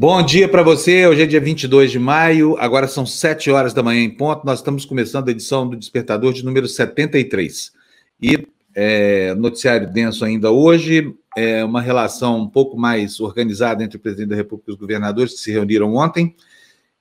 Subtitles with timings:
[0.00, 1.06] Bom dia para você.
[1.06, 4.46] Hoje é dia 22 de maio, agora são 7 horas da manhã em ponto.
[4.46, 7.70] Nós estamos começando a edição do Despertador de número 73.
[8.18, 14.00] E é, noticiário denso ainda hoje, é, uma relação um pouco mais organizada entre o
[14.00, 16.34] presidente da República e os governadores que se reuniram ontem.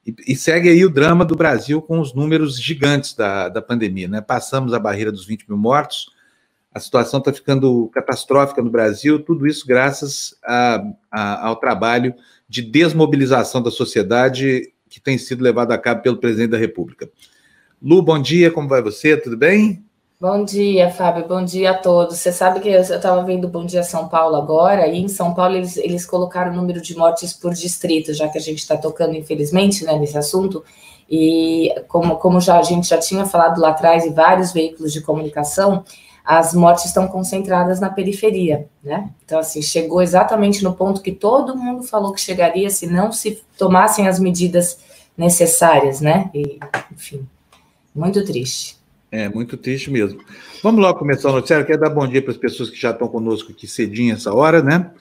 [0.06, 4.10] E, e segue aí o drama do Brasil com os números gigantes da, da pandemia.
[4.10, 4.20] Né?
[4.20, 6.12] Passamos a barreira dos 20 mil mortos,
[6.74, 12.14] a situação está ficando catastrófica no Brasil, tudo isso graças a, a, ao trabalho
[12.50, 17.10] de desmobilização da sociedade que tem sido levado a cabo pelo presidente da República.
[17.82, 19.16] Lu, bom dia, como vai você?
[19.16, 19.84] Tudo bem?
[20.20, 22.18] Bom dia, Fábio, bom dia a todos.
[22.18, 25.56] Você sabe que eu estava vendo Bom Dia São Paulo agora, e em São Paulo
[25.56, 29.16] eles, eles colocaram o número de mortes por distrito, já que a gente está tocando,
[29.16, 30.62] infelizmente, né, nesse assunto.
[31.10, 35.00] E como, como já, a gente já tinha falado lá atrás, em vários veículos de
[35.00, 35.86] comunicação,
[36.30, 39.10] as mortes estão concentradas na periferia, né?
[39.26, 43.42] Então, assim, chegou exatamente no ponto que todo mundo falou que chegaria se não se
[43.58, 44.78] tomassem as medidas
[45.18, 46.30] necessárias, né?
[46.32, 46.60] E,
[46.94, 47.28] enfim,
[47.96, 48.78] muito triste.
[49.12, 50.22] É, muito triste mesmo.
[50.62, 51.66] Vamos logo começar o noticiário.
[51.66, 54.62] Quero dar bom dia para as pessoas que já estão conosco aqui cedinho essa hora,
[54.62, 54.92] né?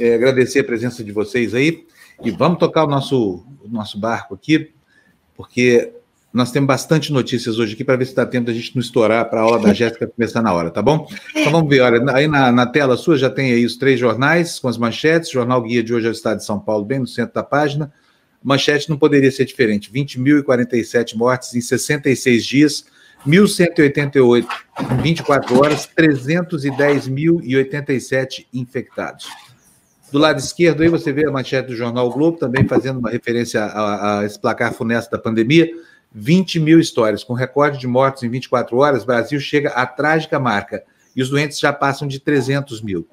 [0.00, 1.86] É, agradecer a presença de vocês aí.
[2.24, 4.72] E vamos tocar o nosso, o nosso barco aqui,
[5.36, 5.92] porque
[6.32, 9.28] nós temos bastante notícias hoje aqui para ver se dá tempo da gente não estourar
[9.30, 11.08] para a aula da Jéssica começar na hora, tá bom?
[11.34, 14.58] Então vamos ver, olha, aí na, na, tela sua já tem aí os três jornais
[14.58, 17.06] com as manchetes, Jornal Guia de hoje é o Estado de São Paulo, bem no
[17.06, 17.90] centro da página.
[18.42, 22.84] Manchete não poderia ser diferente, 20.047 mortes em 66 dias,
[23.26, 24.46] 1.188
[24.80, 29.26] em 24 horas, 310.087 infectados.
[30.12, 33.10] Do lado esquerdo aí você vê a manchete do Jornal o Globo, também fazendo uma
[33.10, 35.68] referência a, a esse placar funesto da pandemia,
[36.12, 37.24] 20 mil histórias.
[37.24, 40.82] Com recorde de mortes em 24 horas, Brasil chega à trágica marca
[41.14, 43.06] e os doentes já passam de 300 mil.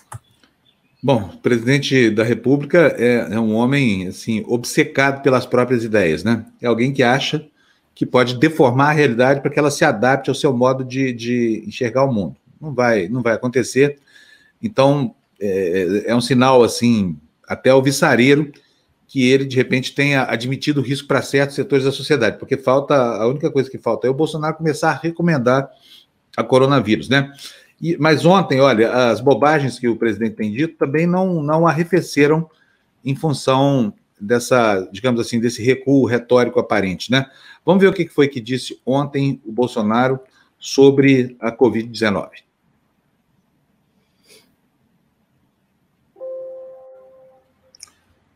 [1.03, 6.45] Bom, o presidente da República é, é um homem assim obcecado pelas próprias ideias, né?
[6.61, 7.47] É alguém que acha
[7.97, 11.65] que pode deformar a realidade para que ela se adapte ao seu modo de, de
[11.67, 12.37] enxergar o mundo.
[12.61, 13.99] Não vai, não vai acontecer.
[14.63, 17.17] Então, é, é um sinal, assim,
[17.49, 18.53] até alvissareiro,
[19.09, 23.27] que ele, de repente, tenha admitido risco para certos setores da sociedade, porque falta, a
[23.27, 25.71] única coisa que falta é o Bolsonaro começar a recomendar
[26.37, 27.33] a coronavírus, né?
[27.81, 32.51] E, mas ontem, olha, as bobagens que o presidente tem dito também não, não arrefeceram
[33.03, 37.27] em função dessa, digamos assim, desse recuo retórico aparente, né?
[37.67, 40.21] Vamos ver o que foi que disse ontem o Bolsonaro
[40.57, 42.29] sobre a Covid-19.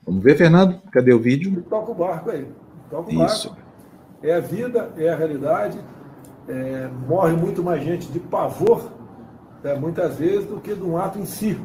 [0.04, 0.80] Vamos ver, Fernando?
[0.90, 1.62] Cadê o vídeo?
[1.70, 2.44] Toca o barco aí.
[2.90, 3.50] Toca o Isso.
[3.50, 3.62] barco.
[4.20, 5.78] É a vida, é a realidade.
[6.48, 8.90] É, morre muito mais gente de pavor,
[9.62, 11.56] é, muitas vezes, do que de um ato em si.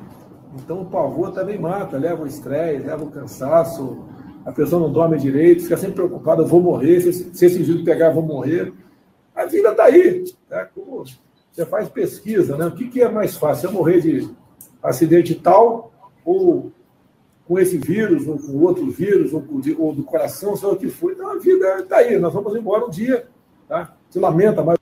[0.54, 4.06] Então o pavor também mata, leva o estresse, leva o cansaço,
[4.46, 8.12] a pessoa não dorme direito, fica sempre preocupada, vou morrer, se, se esse vírus pegar,
[8.12, 8.72] vou morrer.
[9.36, 10.24] A vida está aí.
[10.50, 10.68] Né?
[10.76, 11.04] Como
[11.52, 12.68] você faz pesquisa, né?
[12.68, 13.70] O que, que é mais fácil?
[13.70, 14.30] Eu morrer de
[14.84, 15.92] acidente tal
[16.24, 16.72] ou
[17.48, 19.46] com esse vírus, ou com outro vírus, ou,
[19.78, 21.12] ou do coração, sei lá o que for.
[21.12, 23.28] Então a vida está aí, nós vamos embora um dia.
[23.68, 23.96] Tá?
[24.10, 24.78] Se lamenta, mas.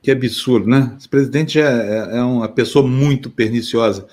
[0.00, 0.94] Que absurdo, né?
[0.98, 4.06] Esse presidente é, é, é uma pessoa muito perniciosa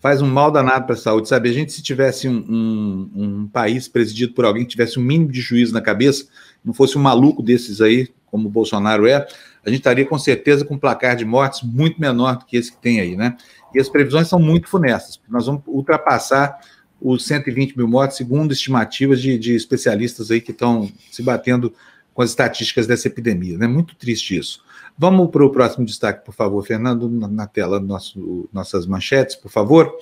[0.00, 1.50] faz um mal danado para a saúde, sabe?
[1.50, 5.30] A gente, se tivesse um, um, um, país presidido por alguém que tivesse um mínimo
[5.30, 6.26] de juízo na cabeça,
[6.64, 9.26] não fosse um maluco desses aí, como o Bolsonaro é,
[9.64, 12.72] a gente estaria com certeza com um placar de mortes muito menor do que esse
[12.72, 13.36] que tem aí, né?
[13.74, 16.58] E as previsões são muito funestas, nós vamos ultrapassar
[17.00, 21.72] os 120 mil mortes, segundo estimativas de, de especialistas aí que estão se batendo
[22.12, 23.54] com as estatísticas dessa epidemia.
[23.54, 23.66] É né?
[23.66, 24.62] muito triste isso.
[24.96, 29.92] Vamos para o próximo destaque, por favor, Fernando, na tela, nosso, nossas manchetes, por favor.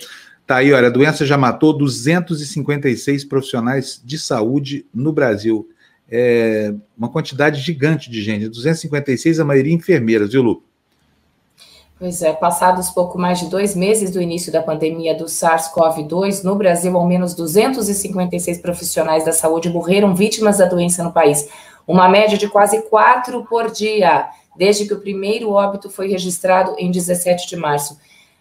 [0.47, 5.69] Tá aí, olha, a doença já matou 256 profissionais de saúde no Brasil.
[6.11, 10.63] É uma quantidade gigante de gente, 256, a maioria enfermeiras, viu, Lu?
[11.99, 16.55] Pois é, passados pouco mais de dois meses do início da pandemia do SARS-CoV-2, no
[16.55, 21.49] Brasil, ao menos 256 profissionais da saúde morreram vítimas da doença no país.
[21.89, 26.91] Uma média de quase quatro por dia, desde que o primeiro óbito foi registrado em
[26.91, 27.99] 17 de março.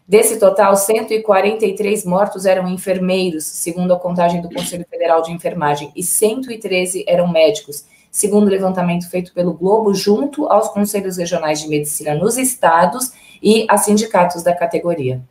[0.07, 6.01] Desse total, 143 mortos eram enfermeiros, segundo a contagem do Conselho Federal de Enfermagem, e
[6.01, 12.15] 113 eram médicos segundo o levantamento feito pelo Globo, junto aos conselhos regionais de medicina
[12.15, 13.11] nos estados
[13.43, 15.21] e a sindicatos da categoria.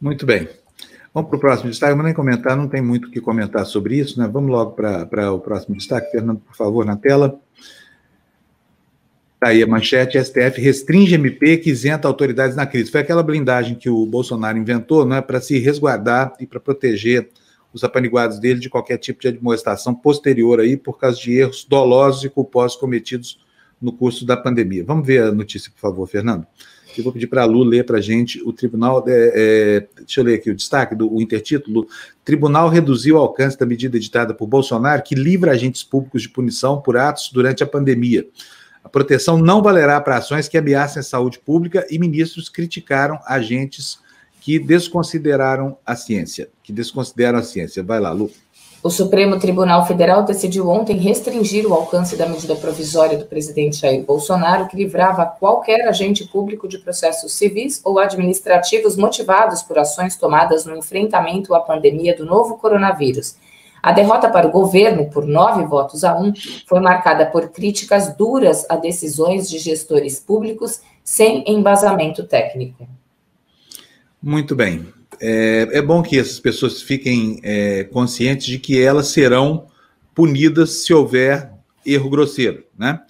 [0.00, 0.48] Muito bem.
[1.12, 1.92] Vamos para o próximo destaque.
[1.92, 4.26] Vamos nem comentar, não tem muito o que comentar sobre isso, né?
[4.26, 6.10] Vamos logo para, para o próximo destaque.
[6.10, 7.38] Fernando, por favor, na tela.
[9.40, 12.90] Está aí a manchete: STF restringe MP que isenta autoridades na crise.
[12.90, 15.22] Foi aquela blindagem que o Bolsonaro inventou, não é?
[15.22, 17.30] Para se resguardar e para proteger
[17.72, 22.22] os apaniguados dele de qualquer tipo de admoestação posterior aí por causa de erros dolosos
[22.24, 23.40] e culposos cometidos
[23.80, 24.84] no curso da pandemia.
[24.84, 26.46] Vamos ver a notícia, por favor, Fernando.
[26.98, 29.02] Eu vou pedir para a Lu ler para a gente o tribunal.
[29.08, 31.88] É, é, deixa eu ler aqui o destaque do o intertítulo.
[32.22, 36.78] Tribunal reduziu o alcance da medida editada por Bolsonaro que livra agentes públicos de punição
[36.82, 38.26] por atos durante a pandemia.
[38.92, 43.98] Proteção não valerá para ações que ameacem a saúde pública e ministros criticaram agentes
[44.40, 47.82] que desconsideraram a ciência, que desconsideram a ciência.
[47.82, 48.30] Vai lá, Lu.
[48.82, 54.02] O Supremo Tribunal Federal decidiu ontem restringir o alcance da medida provisória do presidente Jair
[54.02, 60.64] Bolsonaro, que livrava qualquer agente público de processos civis ou administrativos motivados por ações tomadas
[60.64, 63.36] no enfrentamento à pandemia do novo coronavírus.
[63.82, 66.32] A derrota para o governo, por nove votos a um,
[66.66, 72.86] foi marcada por críticas duras a decisões de gestores públicos sem embasamento técnico.
[74.22, 74.86] Muito bem.
[75.20, 79.66] É, é bom que essas pessoas fiquem é, conscientes de que elas serão
[80.14, 81.50] punidas se houver
[81.84, 83.00] erro grosseiro, né?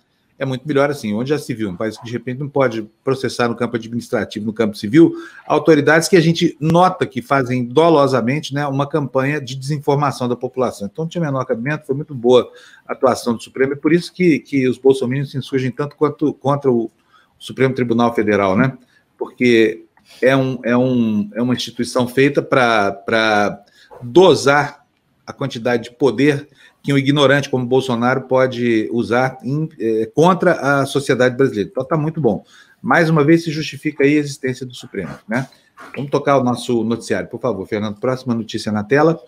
[0.41, 2.89] É muito melhor assim, onde já se viu, um país que de repente não pode
[3.05, 5.13] processar no campo administrativo, no campo civil,
[5.47, 10.89] autoridades que a gente nota que fazem dolosamente né, uma campanha de desinformação da população.
[10.91, 12.51] Então, não tinha menor cabimento, foi muito boa
[12.89, 16.33] a atuação do Supremo, é por isso que, que os bolsominions se insurgem tanto quanto
[16.33, 16.91] contra o
[17.39, 18.79] Supremo Tribunal Federal, né?
[19.19, 19.85] Porque
[20.23, 23.63] é, um, é, um, é uma instituição feita para
[24.03, 24.87] dosar
[25.27, 26.49] a quantidade de poder
[26.83, 31.69] que um ignorante como Bolsonaro pode usar em, é, contra a sociedade brasileira.
[31.71, 32.45] Então está muito bom.
[32.81, 35.13] Mais uma vez se justifica aí a existência do Supremo.
[35.29, 35.47] Né?
[35.95, 37.99] Vamos tocar o nosso noticiário, por favor, Fernando.
[38.01, 39.21] Próxima notícia na tela.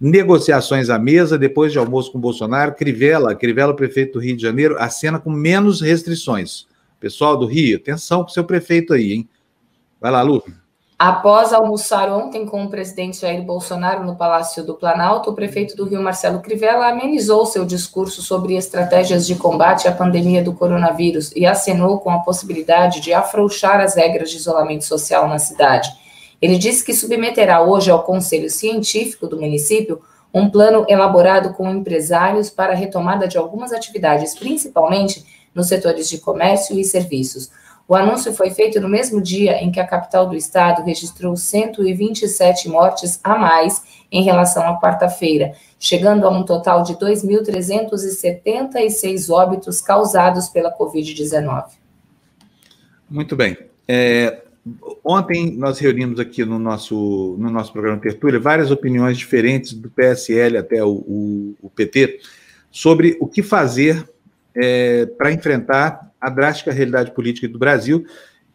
[0.00, 4.76] Negociações à mesa, depois de almoço com Bolsonaro, Crivella, Crivella, prefeito do Rio de Janeiro,
[4.78, 6.66] acena com menos restrições.
[7.00, 9.28] Pessoal do Rio, atenção com seu prefeito aí, hein?
[10.00, 10.42] Vai lá, Lu.
[10.98, 15.84] Após almoçar ontem com o presidente Jair Bolsonaro no Palácio do Planalto, o prefeito do
[15.84, 21.44] Rio, Marcelo Crivella, amenizou seu discurso sobre estratégias de combate à pandemia do coronavírus e
[21.44, 25.90] acenou com a possibilidade de afrouxar as regras de isolamento social na cidade.
[26.40, 30.00] Ele disse que submeterá hoje ao Conselho Científico do município
[30.32, 36.16] um plano elaborado com empresários para a retomada de algumas atividades, principalmente nos setores de
[36.18, 37.50] comércio e serviços.
[37.88, 42.68] O anúncio foi feito no mesmo dia em que a capital do estado registrou 127
[42.68, 50.48] mortes a mais em relação à quarta-feira, chegando a um total de 2.376 óbitos causados
[50.48, 51.66] pela Covid-19.
[53.08, 53.56] Muito bem.
[53.86, 54.42] É,
[55.04, 60.58] ontem nós reunimos aqui no nosso, no nosso programa Tertúlia várias opiniões diferentes do PSL
[60.58, 62.18] até o, o, o PT
[62.68, 64.04] sobre o que fazer
[64.56, 68.04] é, para enfrentar a drástica realidade política do Brasil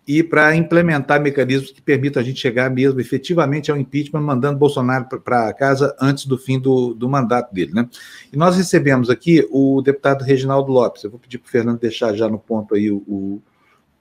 [0.05, 5.07] e para implementar mecanismos que permitam a gente chegar mesmo efetivamente ao impeachment, mandando Bolsonaro
[5.23, 7.71] para casa antes do fim do, do mandato dele.
[7.73, 7.87] Né?
[8.33, 11.03] E nós recebemos aqui o deputado Reginaldo Lopes.
[11.03, 13.41] Eu vou pedir para o Fernando deixar já no ponto aí o, o,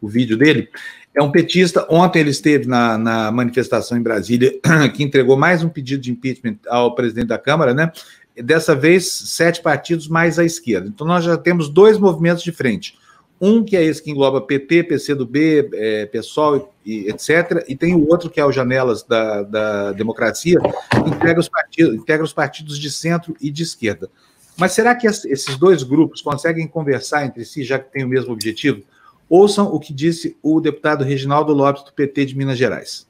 [0.01, 0.69] o, vídeo dele.
[1.15, 1.87] É um petista.
[1.89, 4.53] Ontem ele esteve na, na manifestação em Brasília,
[4.97, 7.93] que entregou mais um pedido de impeachment ao presidente da Câmara, né?
[8.37, 10.89] Dessa vez, sete partidos mais à esquerda.
[10.89, 12.99] Então, nós já temos dois movimentos de frente
[13.41, 17.65] um que é esse que engloba PT, PCdoB, é, PSOL e etc.
[17.67, 20.59] E tem o outro que é o Janelas da, da Democracia,
[20.91, 24.11] que integra os, partidos, integra os partidos de centro e de esquerda.
[24.59, 28.33] Mas será que esses dois grupos conseguem conversar entre si, já que têm o mesmo
[28.33, 28.83] objetivo?
[29.27, 33.09] Ouçam o que disse o deputado Reginaldo Lopes, do PT de Minas Gerais.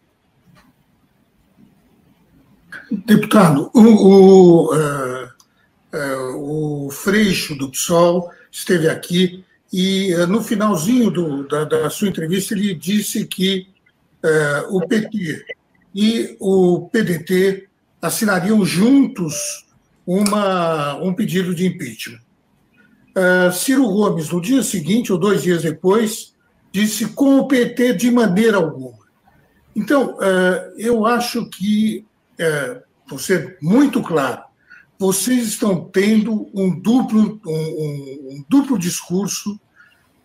[3.07, 5.29] Deputado, o, o, uh,
[5.93, 12.55] uh, o Freixo do PSOL esteve aqui e no finalzinho do, da, da, sua entrevista
[12.55, 13.69] ele disse que
[14.69, 15.45] o PT
[15.95, 17.69] e o PDT
[18.01, 19.67] assinariam juntos
[20.07, 22.21] uma, um pedido de impeachment.
[23.11, 26.35] Uh, Ciro Gomes, no dia seguinte, ou dois dias depois,
[26.73, 28.99] disse com o PT de maneira alguma.
[29.75, 32.05] Então, uh, eu acho que,
[33.09, 34.43] vou ser muito claro,
[35.01, 39.59] vocês estão tendo um duplo, um, um, duplo discurso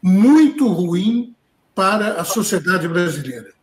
[0.03, 1.34] muito ruim
[1.74, 3.53] para a sociedade brasileira.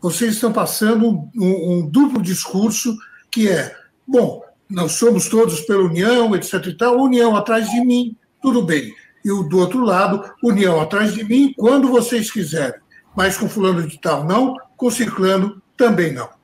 [0.00, 2.92] Vocês estão passando um, um duplo discurso
[3.30, 3.72] que é,
[4.04, 6.54] bom, nós somos todos pela União, etc.
[6.66, 8.92] e tal, União atrás de mim, tudo bem.
[9.24, 12.80] E o do outro lado, União atrás de mim, quando vocês quiserem.
[13.16, 16.41] Mas com fulano de tal não, com ciclano também não.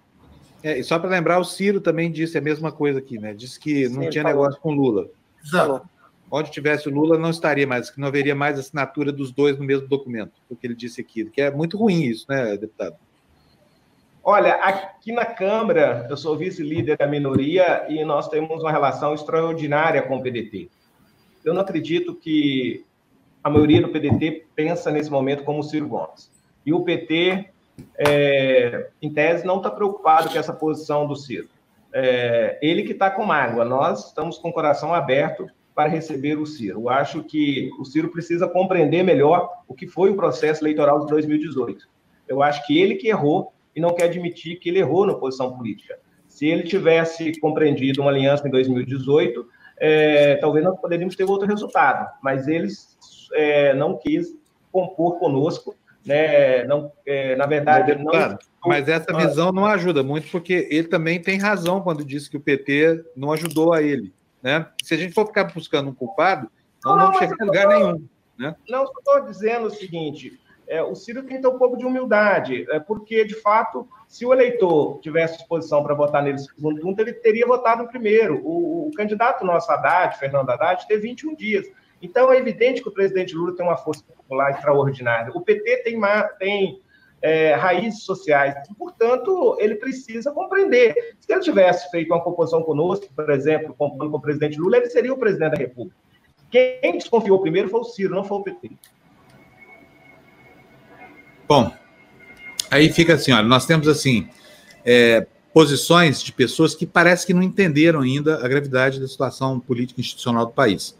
[0.62, 3.32] É, e só para lembrar, o Ciro também disse a mesma coisa aqui, né?
[3.32, 4.40] Disse que não Sim, tinha falou.
[4.40, 5.08] negócio com Lula.
[5.44, 5.88] Exato.
[6.30, 9.64] Onde tivesse o Lula, não estaria mais, que não haveria mais assinatura dos dois no
[9.64, 12.96] mesmo documento, o que ele disse aqui, que é muito ruim isso, né, deputado?
[14.22, 20.02] Olha, aqui na Câmara, eu sou vice-líder da minoria e nós temos uma relação extraordinária
[20.02, 20.68] com o PDT.
[21.42, 22.84] Eu não acredito que
[23.42, 26.30] a maioria do PDT pensa nesse momento como o Ciro Gomes.
[26.66, 27.48] E o PT,
[27.97, 31.49] é, em tese, não está preocupado com essa posição do Ciro.
[31.92, 36.47] É, ele que está com mágoa, nós estamos com o coração aberto para receber o
[36.47, 36.82] Ciro.
[36.82, 41.06] Eu acho que o Ciro precisa compreender melhor o que foi o processo eleitoral de
[41.06, 41.88] 2018.
[42.26, 45.56] Eu acho que ele que errou e não quer admitir que ele errou na posição
[45.56, 45.99] política.
[46.26, 49.47] Se ele tivesse compreendido uma aliança em 2018,
[49.78, 52.68] é, talvez nós poderíamos ter outro resultado, mas ele
[53.35, 54.37] é, não quis
[54.70, 55.75] compor conosco,
[56.08, 56.64] né?
[56.64, 58.38] Não, é, na verdade, mas, não.
[58.66, 62.40] Mas essa visão não ajuda muito, porque ele também tem razão quando disse que o
[62.40, 64.12] PT não ajudou a ele.
[64.42, 64.66] Né?
[64.82, 66.50] Se a gente for ficar buscando um culpado,
[66.84, 68.08] não, não vamos chegar em lugar nenhum.
[68.38, 68.56] Né?
[68.68, 72.66] Não, estou dizendo o seguinte: é, o Ciro tem que ter um pouco de humildade,
[72.70, 77.12] é, porque, de fato, se o eleitor tivesse disposição para votar nele segundo turno, ele
[77.12, 78.40] teria votado no primeiro.
[78.44, 81.66] O, o, candidato nosso, Haddad, Fernando Haddad, teve 21 dias.
[82.00, 85.32] Então, é evidente que o presidente Lula tem uma força popular extraordinária.
[85.34, 86.00] O PT tem,
[86.38, 86.80] tem
[87.20, 91.16] é, raízes sociais, portanto, ele precisa compreender.
[91.18, 94.90] Se ele tivesse feito uma composição conosco, por exemplo, compondo com o presidente Lula, ele
[94.90, 95.96] seria o presidente da República.
[96.50, 98.70] Quem desconfiou primeiro foi o Ciro, não foi o PT.
[101.46, 101.72] Bom,
[102.70, 104.28] aí fica assim, olha, nós temos assim
[104.84, 110.00] é, posições de pessoas que parece que não entenderam ainda a gravidade da situação política
[110.00, 110.96] institucional do país.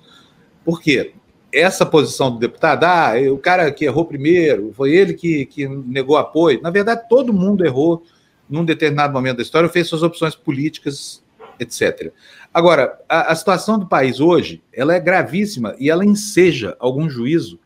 [0.69, 1.15] Por quê?
[1.51, 6.19] Essa posição do deputado, ah, o cara que errou primeiro, foi ele que, que negou
[6.19, 6.61] apoio.
[6.61, 8.03] Na verdade, todo mundo errou
[8.47, 11.25] num determinado momento da história, fez suas opções políticas,
[11.59, 12.13] etc.
[12.53, 17.59] Agora, a, a situação do país hoje, ela é gravíssima e ela enseja algum juízo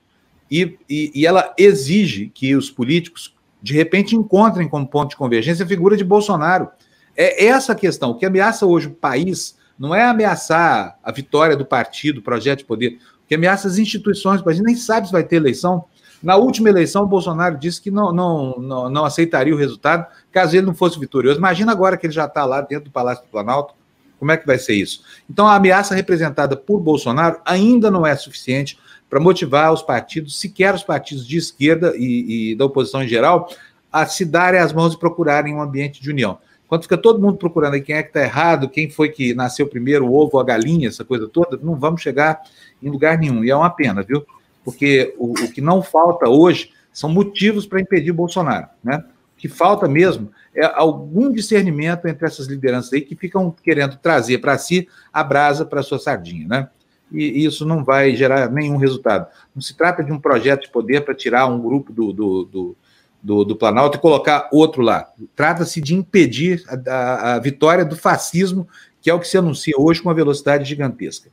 [0.49, 5.65] e, e, e ela exige que os políticos, de repente, encontrem como ponto de convergência
[5.65, 6.69] a figura de Bolsonaro.
[7.17, 8.11] É essa a questão.
[8.11, 12.61] O que ameaça hoje o país não é ameaçar a vitória do partido, o projeto
[12.61, 14.43] de poder, que ameaça as instituições.
[14.47, 15.85] A gente nem sabe se vai ter eleição.
[16.23, 20.57] Na última eleição, o Bolsonaro disse que não, não, não, não aceitaria o resultado caso
[20.57, 21.39] ele não fosse vitorioso.
[21.39, 23.75] Imagina agora que ele já está lá dentro do Palácio do Planalto,
[24.23, 25.03] como é que vai ser isso?
[25.29, 28.79] Então, a ameaça representada por Bolsonaro ainda não é suficiente
[29.11, 33.53] para motivar os partidos, sequer os partidos de esquerda e, e, da oposição em geral,
[33.93, 36.39] a se darem as mãos e procurarem um ambiente de união.
[36.73, 39.67] Quando fica todo mundo procurando aí quem é que está errado, quem foi que nasceu
[39.67, 42.41] primeiro, o ovo a galinha, essa coisa toda, não vamos chegar
[42.83, 43.45] em lugar nenhum.
[43.45, 44.25] E é uma pena, viu?
[44.65, 49.05] Porque o, o que não falta hoje são motivos para impedir Bolsonaro, né?
[49.37, 54.39] O que falta mesmo é algum discernimento entre essas lideranças aí que ficam querendo trazer
[54.39, 56.69] para si a brasa para sua sardinha, né?
[57.13, 59.27] e isso não vai gerar nenhum resultado.
[59.55, 62.77] Não se trata de um projeto de poder para tirar um grupo do, do, do,
[63.23, 65.09] do, do Planalto e colocar outro lá.
[65.37, 68.69] Trata-se de impedir a, a, a, vitória do fascismo,
[69.01, 71.31] que é o que se anuncia hoje com uma velocidade gigantesca.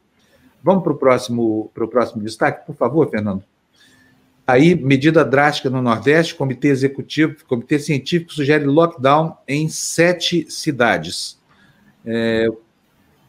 [0.63, 3.43] Vamos para o próximo, próximo destaque, por favor, Fernando.
[4.45, 11.39] Aí, medida drástica no Nordeste, Comitê Executivo, Comitê Científico sugere lockdown em sete cidades.
[12.05, 12.47] É,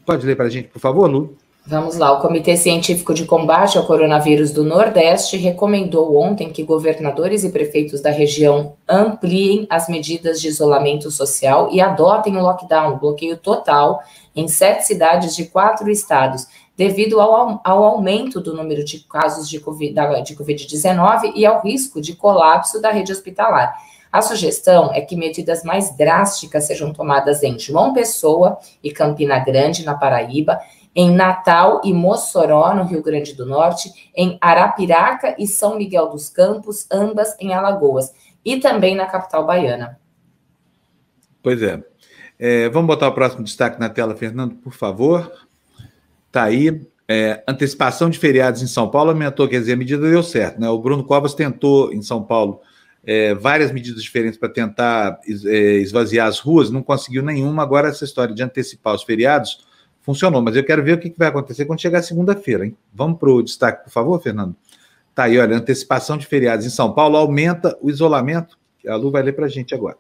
[0.05, 1.37] pode ler para a gente, por favor, Lu?
[1.71, 2.11] Vamos lá.
[2.11, 8.01] O Comitê Científico de Combate ao Coronavírus do Nordeste recomendou ontem que governadores e prefeitos
[8.01, 14.01] da região ampliem as medidas de isolamento social e adotem o lockdown, bloqueio total,
[14.35, 19.61] em sete cidades de quatro estados, devido ao, ao aumento do número de casos de
[19.61, 23.77] Covid-19 de COVID e ao risco de colapso da rede hospitalar.
[24.13, 29.85] A sugestão é que medidas mais drásticas sejam tomadas em João Pessoa e Campina Grande,
[29.85, 30.59] na Paraíba,
[30.95, 36.29] em Natal e Mossoró, no Rio Grande do Norte, em Arapiraca e São Miguel dos
[36.29, 38.13] Campos, ambas em Alagoas,
[38.45, 40.01] e também na capital baiana.
[41.43, 41.83] Pois é.
[42.39, 45.31] é vamos botar o próximo destaque na tela, Fernando, por favor.
[46.27, 46.87] Está aí.
[47.13, 50.61] É, antecipação de feriados em São Paulo aumentou, quer dizer, a medida deu certo.
[50.61, 50.69] Né?
[50.69, 52.61] O Bruno Covas tentou, em São Paulo,
[53.05, 57.63] é, várias medidas diferentes para tentar é, esvaziar as ruas, não conseguiu nenhuma.
[57.63, 59.70] Agora, essa história de antecipar os feriados
[60.11, 62.67] funcionou, mas eu quero ver o que vai acontecer quando chegar segunda-feira.
[62.67, 62.77] hein?
[62.93, 64.57] Vamos para o destaque, por favor, Fernando?
[65.15, 68.59] Tá aí, olha, antecipação de feriados em São Paulo aumenta o isolamento.
[68.89, 69.97] A Lu vai ler para a gente agora.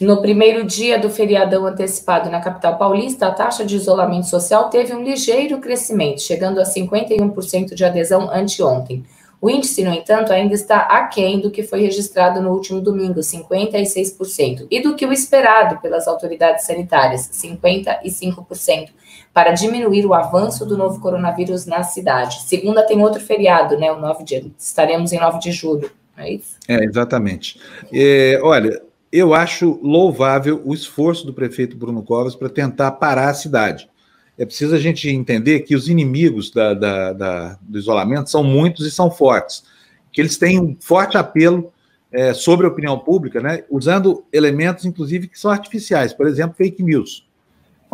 [0.00, 4.94] No primeiro dia do feriadão antecipado na capital paulista, a taxa de isolamento social teve
[4.94, 9.04] um ligeiro crescimento, chegando a 51% de adesão anteontem.
[9.40, 14.66] O índice, no entanto, ainda está aquém do que foi registrado no último domingo, 56%,
[14.70, 18.90] e do que o esperado pelas autoridades sanitárias, 55%,
[19.36, 22.40] para diminuir o avanço do novo coronavírus na cidade.
[22.44, 23.92] Segunda tem outro feriado, né?
[23.92, 26.56] O 9 de, estaremos em 9 de julho, é isso?
[26.66, 27.60] É, exatamente.
[27.92, 28.80] É, olha,
[29.12, 33.90] eu acho louvável o esforço do prefeito Bruno Covas para tentar parar a cidade
[34.38, 38.86] é preciso a gente entender que os inimigos da, da, da, do isolamento são muitos
[38.86, 39.64] e são fortes,
[40.12, 41.72] que eles têm um forte apelo
[42.12, 46.82] é, sobre a opinião pública, né, usando elementos, inclusive, que são artificiais, por exemplo, fake
[46.82, 47.25] news.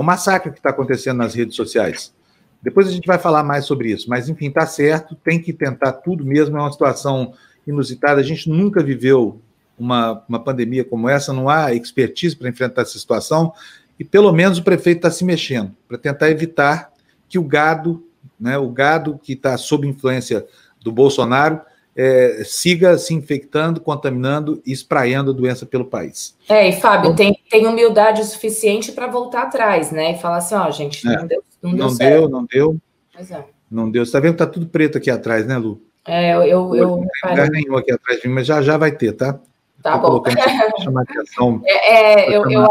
[0.03, 2.13] Um massacre que está acontecendo nas redes sociais.
[2.61, 5.93] Depois a gente vai falar mais sobre isso, mas enfim, está certo, tem que tentar
[5.93, 7.35] tudo mesmo, é uma situação
[7.67, 9.41] inusitada, a gente nunca viveu
[9.79, 13.53] uma, uma pandemia como essa, não há expertise para enfrentar essa situação,
[13.99, 16.93] e pelo menos o prefeito está se mexendo para tentar evitar
[17.29, 18.05] que o gado,
[18.39, 20.45] né, o gado que está sob influência
[20.83, 21.61] do Bolsonaro,
[21.97, 26.37] é, siga se infectando, contaminando e espraiando a doença pelo país.
[26.49, 30.13] É, e Fábio, tem, tem humildade suficiente para voltar atrás, né?
[30.13, 32.21] E falar assim, ó, gente, não é, deu, não deu não certo.
[32.21, 32.77] Deu, não deu,
[33.19, 33.45] é.
[33.71, 34.05] Não deu.
[34.05, 35.81] Você está vendo que está tudo preto aqui atrás, né, Lu?
[36.07, 36.43] É, eu...
[36.43, 39.13] eu, eu não tem lugar nenhum aqui atrás de mim, mas já já vai ter,
[39.13, 39.39] tá?
[39.83, 40.25] Tá Tô bom.
[40.83, 41.63] Chamar atenção.
[41.65, 42.69] É, é eu, eu,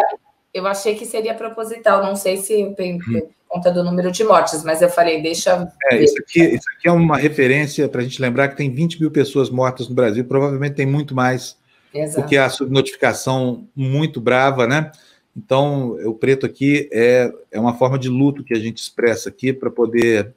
[0.53, 3.29] eu achei que seria proposital, não sei se uhum.
[3.51, 5.69] Conta do número de mortes, mas eu falei, deixa.
[5.91, 9.01] É, isso, aqui, isso aqui é uma referência para a gente lembrar que tem 20
[9.01, 11.57] mil pessoas mortas no Brasil, provavelmente tem muito mais,
[11.93, 12.21] Exato.
[12.21, 14.91] porque a subnotificação muito brava, né?
[15.35, 19.51] Então, o preto aqui é, é uma forma de luto que a gente expressa aqui
[19.51, 20.33] para poder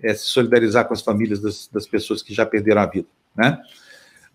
[0.00, 3.60] é, se solidarizar com as famílias das, das pessoas que já perderam a vida, né?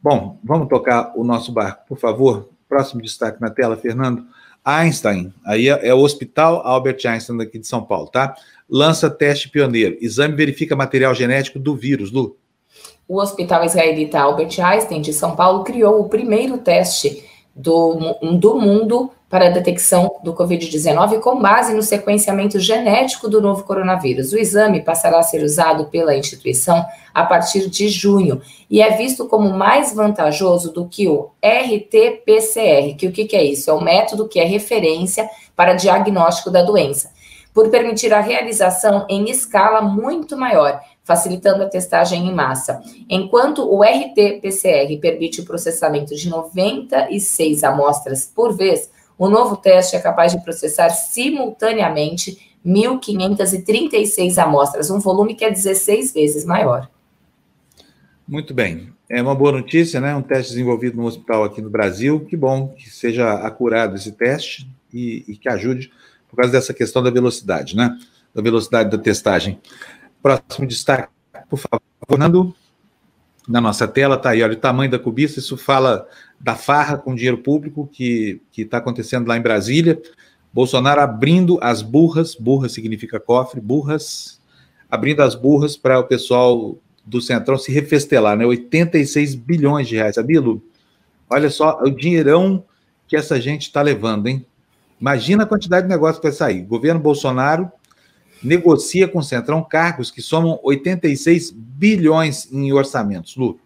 [0.01, 2.49] Bom, vamos tocar o nosso barco, por favor.
[2.67, 4.25] Próximo destaque na tela, Fernando.
[4.77, 8.35] Einstein, aí é, é, o Hospital Albert Einstein daqui de São Paulo, tá?
[8.69, 9.97] Lança teste pioneiro.
[9.99, 12.37] Exame verifica material genético do vírus, Lu.
[13.07, 17.23] O Hospital Israelita Albert Einstein de São Paulo criou o primeiro teste
[17.55, 23.63] do, do mundo para a detecção do Covid-19 com base no sequenciamento genético do novo
[23.63, 24.33] coronavírus.
[24.33, 29.27] O exame passará a ser usado pela instituição a partir de junho e é visto
[29.27, 33.69] como mais vantajoso do que o RT-PCR, que o que, que é isso?
[33.69, 37.11] É o método que é referência para diagnóstico da doença,
[37.53, 42.81] por permitir a realização em escala muito maior, facilitando a testagem em massa.
[43.09, 49.99] Enquanto o RT-PCR permite o processamento de 96 amostras por vez, o novo teste é
[49.99, 56.89] capaz de processar simultaneamente 1.536 amostras, um volume que é 16 vezes maior.
[58.25, 58.93] Muito bem.
[59.09, 60.15] É uma boa notícia, né?
[60.15, 62.21] Um teste desenvolvido no hospital aqui no Brasil.
[62.25, 65.91] Que bom que seja acurado esse teste e, e que ajude
[66.29, 67.97] por causa dessa questão da velocidade, né?
[68.33, 69.59] Da velocidade da testagem.
[70.21, 71.09] Próximo destaque,
[71.49, 72.55] por favor, Fernando.
[73.47, 75.39] Na nossa tela está aí, olha o tamanho da cobiça.
[75.39, 76.07] Isso fala
[76.39, 80.01] da farra com dinheiro público que está acontecendo lá em Brasília.
[80.53, 84.41] Bolsonaro abrindo as burras, burra significa cofre, burras,
[84.89, 88.45] abrindo as burras para o pessoal do Centrão se refestelar, né?
[88.45, 90.63] 86 bilhões de reais, sabia, Lu?
[91.29, 92.63] Olha só o dinheirão
[93.07, 94.45] que essa gente está levando, hein?
[94.99, 96.63] Imagina a quantidade de negócio que vai sair.
[96.63, 97.71] O governo Bolsonaro
[98.43, 103.59] negocia com o Centrão cargos que somam 86 bilhões em orçamentos, Lu.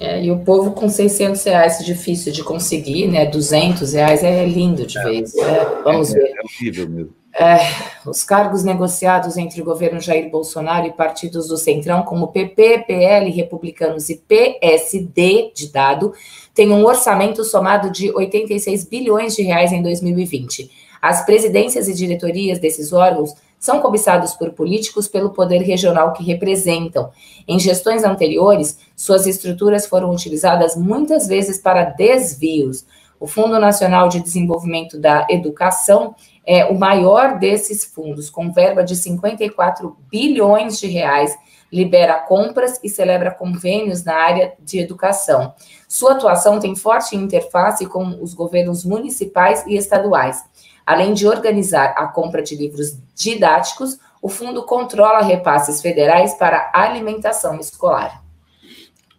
[0.00, 3.26] É, e o povo com 600 reais difícil de conseguir, né?
[3.26, 5.04] 200 reais é lindo de é.
[5.04, 5.34] vez.
[5.34, 5.66] Né?
[5.82, 6.34] Vamos é, ver.
[6.36, 7.18] É horrível mesmo.
[7.34, 7.58] É,
[8.04, 13.30] os cargos negociados entre o governo Jair Bolsonaro e partidos do Centrão, como PP, PL,
[13.30, 16.12] Republicanos e PSD, de dado,
[16.54, 20.70] têm um orçamento somado de 86 bilhões de reais em 2020.
[21.00, 27.10] As presidências e diretorias desses órgãos são cobiçados por políticos pelo poder regional que representam.
[27.46, 32.86] Em gestões anteriores, suas estruturas foram utilizadas muitas vezes para desvios.
[33.20, 36.14] O Fundo Nacional de Desenvolvimento da Educação
[36.46, 41.36] é o maior desses fundos, com verba de 54 bilhões de reais,
[41.70, 45.52] libera compras e celebra convênios na área de educação.
[45.86, 50.42] Sua atuação tem forte interface com os governos municipais e estaduais.
[50.88, 57.60] Além de organizar a compra de livros didáticos, o fundo controla repasses federais para alimentação
[57.60, 58.24] escolar.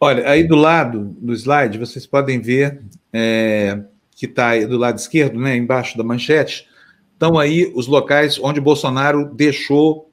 [0.01, 2.81] Olha, aí do lado do slide, vocês podem ver
[3.13, 3.83] é,
[4.15, 6.67] que está do lado esquerdo, né, embaixo da manchete,
[7.13, 10.09] estão aí os locais onde Bolsonaro deixou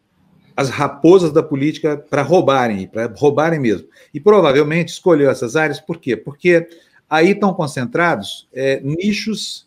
[0.54, 3.88] as raposas da política para roubarem, para roubarem mesmo.
[4.12, 6.18] E provavelmente escolheu essas áreas por quê?
[6.18, 6.68] Porque
[7.08, 9.65] aí estão concentrados é, nichos,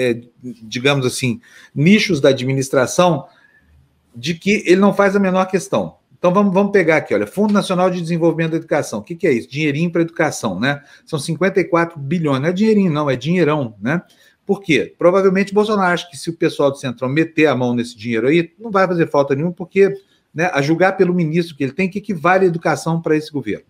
[0.00, 1.40] é, digamos assim,
[1.74, 3.26] nichos da administração
[4.14, 5.96] de que ele não faz a menor questão.
[6.18, 8.98] Então vamos, vamos pegar aqui, olha, Fundo Nacional de Desenvolvimento da Educação.
[8.98, 9.48] O que, que é isso?
[9.48, 10.82] Dinheirinho para educação, né?
[11.06, 14.02] São 54 bilhões, não é dinheirinho, não, é dinheirão, né?
[14.44, 14.94] Por quê?
[14.98, 18.52] Provavelmente Bolsonaro acha que se o pessoal do Centrão meter a mão nesse dinheiro aí,
[18.58, 19.94] não vai fazer falta nenhuma, porque,
[20.34, 23.64] né, a julgar pelo ministro que ele tem, que equivale a educação para esse governo.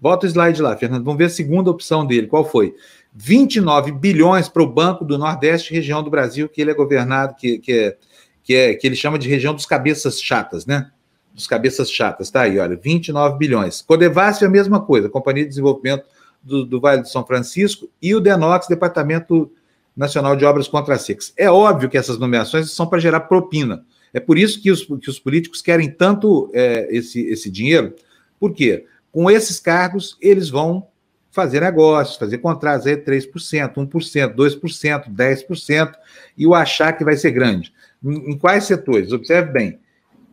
[0.00, 1.04] Volta o slide lá, Fernando.
[1.04, 2.26] Vamos ver a segunda opção dele.
[2.26, 2.74] Qual foi?
[3.14, 7.58] 29 bilhões para o Banco do Nordeste, região do Brasil, que ele é governado, que,
[7.58, 7.96] que, é,
[8.42, 10.90] que, é, que ele chama de região dos cabeças chatas, né?
[11.34, 13.82] dos cabeças chatas, tá aí, olha, 29 bilhões.
[13.82, 16.04] Codevasf é a mesma coisa, Companhia de Desenvolvimento
[16.42, 19.50] do, do Vale do São Francisco, e o Denox, Departamento
[19.96, 21.32] Nacional de Obras contra Secas.
[21.36, 23.84] É óbvio que essas nomeações são para gerar propina.
[24.12, 27.94] É por isso que os, que os políticos querem tanto é, esse, esse dinheiro,
[28.38, 28.86] por quê?
[29.12, 30.88] Com esses cargos, eles vão
[31.30, 35.92] fazer negócios, fazer contratos aí 3%, 1%, 2%, 10%,
[36.36, 37.72] e o achar que vai ser grande.
[38.04, 39.12] Em, quais setores?
[39.12, 39.80] Observe bem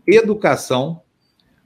[0.05, 1.01] Educação,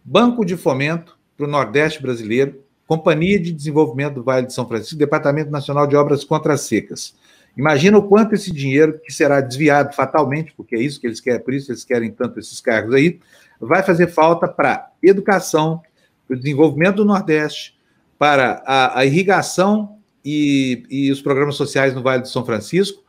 [0.04, 4.97] Banco de Fomento para o Nordeste Brasileiro, Companhia de Desenvolvimento do Vale de São Francisco,
[4.97, 7.15] Departamento Nacional de Obras Contra Secas.
[7.56, 11.41] Imagina o quanto esse dinheiro, que será desviado fatalmente, porque é isso que eles querem,
[11.41, 13.19] por isso eles querem tanto esses cargos aí,
[13.60, 15.82] vai fazer falta para educação,
[16.28, 17.76] para o desenvolvimento do Nordeste,
[18.18, 23.04] para a, a irrigação e, e, os programas sociais no Vale de São Francisco,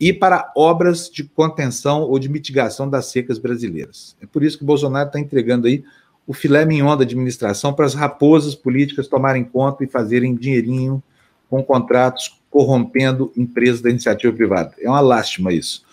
[0.00, 4.16] e para obras de contenção ou de mitigação das secas brasileiras.
[4.20, 5.84] É por isso que o Bolsonaro está entregando aí
[6.26, 11.02] o filé mignon da administração para as raposas políticas tomarem conta e fazerem dinheirinho
[11.48, 14.74] com contratos corrompendo empresas da iniciativa privada.
[14.80, 15.84] É uma lástima isso.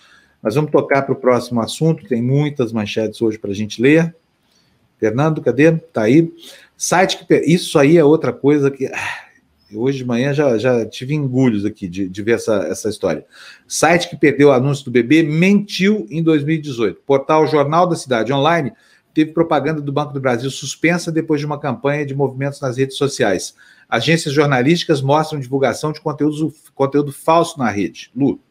[0.42, 4.16] Mas vamos tocar para o próximo assunto, tem muitas manchetes hoje para a gente ler.
[5.02, 5.74] Fernando, cadê?
[5.74, 6.32] Está aí.
[6.78, 7.36] Site que.
[7.40, 8.86] Isso aí é outra coisa que.
[8.86, 9.32] Ah,
[9.74, 13.26] Hoje de manhã já, já tive engulhos aqui de, de ver essa, essa história.
[13.68, 17.02] Site que perdeu o anúncio do bebê mentiu em 2018.
[17.06, 18.74] Portal Jornal da Cidade Online
[19.14, 22.98] teve propaganda do Banco do Brasil suspensa depois de uma campanha de movimentos nas redes
[22.98, 23.56] sociais.
[23.88, 28.12] Agências jornalísticas mostram divulgação de conteúdo, conteúdo falso na rede.
[28.14, 28.42] Lu.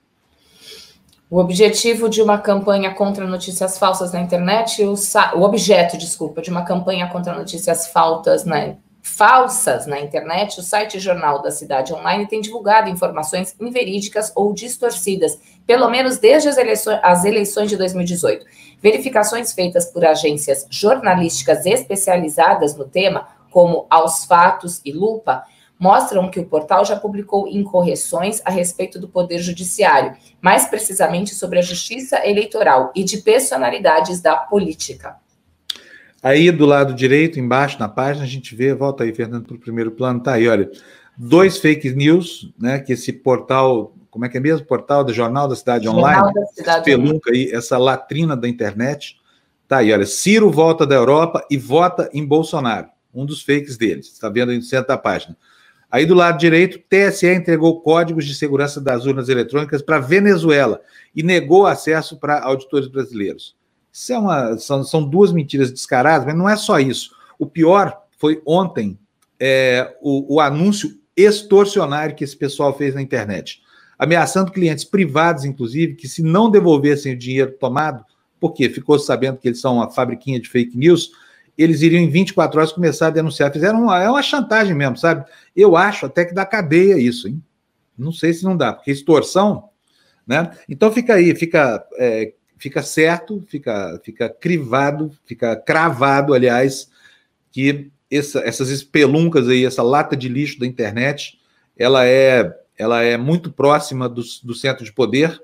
[1.30, 4.94] O objetivo de uma campanha contra notícias falsas na internet, o,
[5.36, 10.98] o objeto, desculpa, de uma campanha contra notícias faltas na falsas na internet, o site
[10.98, 16.98] Jornal da Cidade Online tem divulgado informações inverídicas ou distorcidas, pelo menos desde as eleições,
[17.02, 18.44] as eleições de 2018.
[18.82, 25.44] Verificações feitas por agências jornalísticas especializadas no tema, como Aos Fatos e Lupa,
[25.80, 31.58] mostram que o portal já publicou incorreções a respeito do Poder Judiciário, mais precisamente sobre
[31.58, 35.16] a justiça eleitoral e de personalidades da política.
[36.22, 39.58] Aí do lado direito, embaixo na página, a gente vê, volta aí, Fernando, para o
[39.58, 40.70] primeiro plano, tá aí, olha,
[41.16, 42.78] dois fake news, né?
[42.78, 44.66] Que esse portal, como é que é mesmo?
[44.66, 49.16] Portal do Jornal da Cidade Jornal Online, da Cidade pelunca aí, essa latrina da internet.
[49.66, 52.88] Tá aí, olha, Ciro volta da Europa e vota em Bolsonaro.
[53.14, 54.06] Um dos fakes deles.
[54.08, 55.36] Está vendo aí no centro da página.
[55.90, 60.80] Aí do lado direito, TSE entregou códigos de segurança das urnas eletrônicas para Venezuela
[61.14, 63.56] e negou acesso para auditores brasileiros.
[63.92, 67.10] Isso é uma, são, são duas mentiras descaradas, mas não é só isso.
[67.38, 68.98] O pior foi ontem
[69.38, 73.60] é, o, o anúncio extorsionário que esse pessoal fez na internet,
[73.98, 78.04] ameaçando clientes privados, inclusive, que se não devolvessem o dinheiro tomado,
[78.38, 81.10] porque ficou sabendo que eles são uma fabriquinha de fake news,
[81.62, 83.52] eles iriam em 24 horas começar a denunciar.
[83.52, 85.24] Fizeram uma, é uma chantagem mesmo, sabe?
[85.54, 87.42] Eu acho até que dá cadeia isso, hein?
[87.96, 89.68] Não sei se não dá, porque extorsão,
[90.26, 90.50] né?
[90.68, 96.90] Então fica aí, fica é, fica certo, fica, fica crivado, fica cravado, aliás,
[97.50, 101.38] que essa, essas espeluncas aí, essa lata de lixo da internet,
[101.76, 105.40] ela é, ela é muito próxima do, do centro de poder.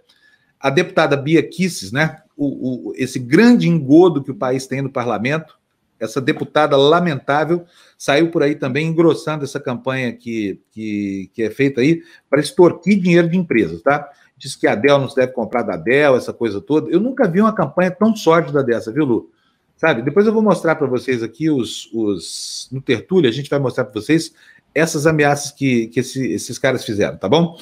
[0.60, 4.92] A deputada Bia Kisses, né, o, o, esse grande engodo que o país tem no
[4.92, 5.58] parlamento,
[5.98, 7.64] essa deputada lamentável
[7.96, 13.00] saiu por aí também engrossando essa campanha que, que, que é feita aí para extorquir
[13.00, 14.08] dinheiro de empresas, tá?
[14.36, 16.90] Diz que a Dell não se deve comprar da Dell, essa coisa toda.
[16.90, 19.30] Eu nunca vi uma campanha tão sórdida dessa, viu, Lu?
[19.76, 20.02] Sabe?
[20.02, 22.68] Depois eu vou mostrar para vocês aqui os, os.
[22.70, 24.34] No Tertúlio, a gente vai mostrar para vocês
[24.74, 27.58] essas ameaças que, que esse, esses caras fizeram, tá bom?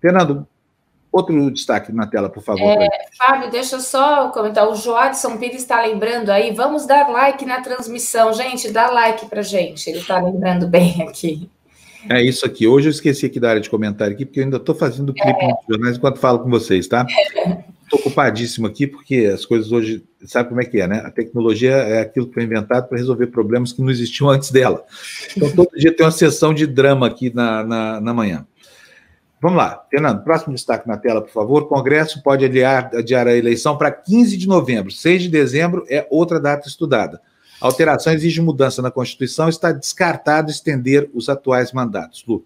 [0.00, 0.46] Fernando,
[1.14, 2.76] Outro destaque na tela, por favor.
[2.76, 4.68] É, Fábio, deixa eu só comentar.
[4.68, 6.52] O Joadson Pires está lembrando aí.
[6.52, 8.32] Vamos dar like na transmissão.
[8.32, 9.88] Gente, dá like para gente.
[9.88, 11.48] Ele está lembrando bem aqui.
[12.10, 12.66] É isso aqui.
[12.66, 15.38] Hoje eu esqueci aqui da área de comentário aqui, porque eu ainda estou fazendo clipe
[15.40, 15.46] é.
[15.46, 17.06] nos jornais enquanto falo com vocês, tá?
[17.84, 21.02] Estou ocupadíssimo aqui, porque as coisas hoje, sabe como é que é, né?
[21.04, 24.82] A tecnologia é aquilo que foi inventado para resolver problemas que não existiam antes dela.
[25.36, 28.46] Então, todo dia tem uma sessão de drama aqui na, na, na manhã.
[29.44, 31.64] Vamos lá, Fernando, próximo destaque na tela, por favor.
[31.64, 34.90] O Congresso pode adiar, adiar a eleição para 15 de novembro.
[34.90, 37.20] 6 de dezembro é outra data estudada.
[37.60, 42.24] A alteração exige mudança na Constituição, está descartado estender os atuais mandatos.
[42.26, 42.42] Lu.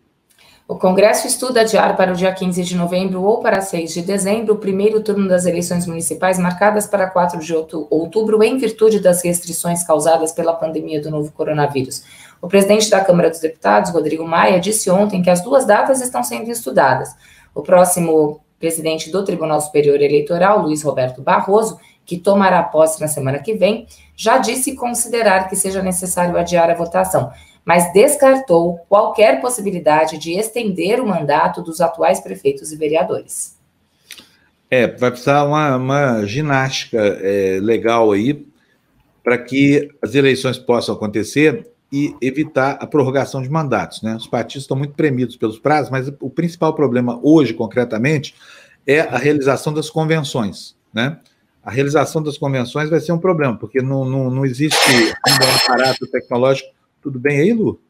[0.67, 4.55] O Congresso estuda adiar para o dia 15 de novembro ou para 6 de dezembro
[4.55, 9.85] o primeiro turno das eleições municipais marcadas para 4 de outubro em virtude das restrições
[9.85, 12.03] causadas pela pandemia do novo coronavírus.
[12.41, 16.23] O presidente da Câmara dos Deputados, Rodrigo Maia, disse ontem que as duas datas estão
[16.23, 17.11] sendo estudadas.
[17.55, 23.39] O próximo presidente do Tribunal Superior Eleitoral, Luiz Roberto Barroso, que tomará posse na semana
[23.39, 27.31] que vem, já disse considerar que seja necessário adiar a votação,
[27.65, 33.59] mas descartou qualquer possibilidade de estender o mandato dos atuais prefeitos e vereadores.
[34.71, 38.47] É, vai precisar uma, uma ginástica é, legal aí
[39.23, 44.03] para que as eleições possam acontecer e evitar a prorrogação de mandatos.
[44.03, 44.15] Né?
[44.15, 48.35] Os partidos estão muito premidos pelos prazos, mas o principal problema hoje, concretamente,
[48.87, 50.77] é a realização das convenções.
[50.93, 51.19] Né?
[51.63, 54.79] A realização das convenções vai ser um problema, porque não, não, não existe
[55.27, 56.71] ainda um aparato tecnológico.
[57.01, 57.81] Tudo bem aí, Lu?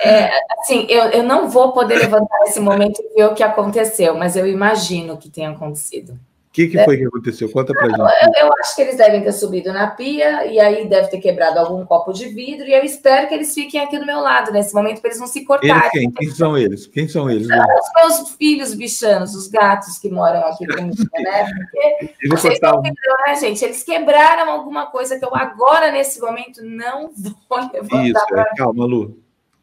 [0.00, 4.16] É, assim, eu, eu não vou poder levantar esse momento e ver o que aconteceu,
[4.16, 6.18] mas eu imagino que tenha acontecido
[6.54, 7.50] que, que foi que aconteceu?
[7.50, 7.98] Conta pra gente.
[7.98, 11.58] Eu, eu, acho que eles devem ter subido na pia e aí deve ter quebrado
[11.58, 12.64] algum copo de vidro.
[12.68, 15.26] E eu espero que eles fiquem aqui do meu lado nesse momento para eles não
[15.26, 15.74] se cortarem.
[15.74, 16.10] Eles quem?
[16.12, 16.86] Quem são eles?
[16.86, 17.48] Quem são eles?
[17.48, 17.58] Né?
[17.58, 21.44] Os meus filhos bichanos, os gatos que moram aqui comigo, né?
[22.06, 23.64] Porque vocês estão entendendo, né, gente?
[23.64, 28.06] Eles quebraram alguma coisa que eu agora, nesse momento, não vou levantar.
[28.06, 28.42] Isso, pra...
[28.42, 29.18] é, calma, Lu.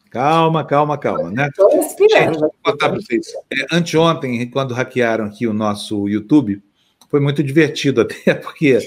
[0.10, 1.48] Calma, calma, calma, né?
[1.48, 2.34] Estou respirando.
[2.34, 3.28] Gente, vou contar para vocês.
[3.50, 6.62] É, anteontem, quando hackearam aqui o nosso YouTube,
[7.12, 8.80] foi muito divertido até, porque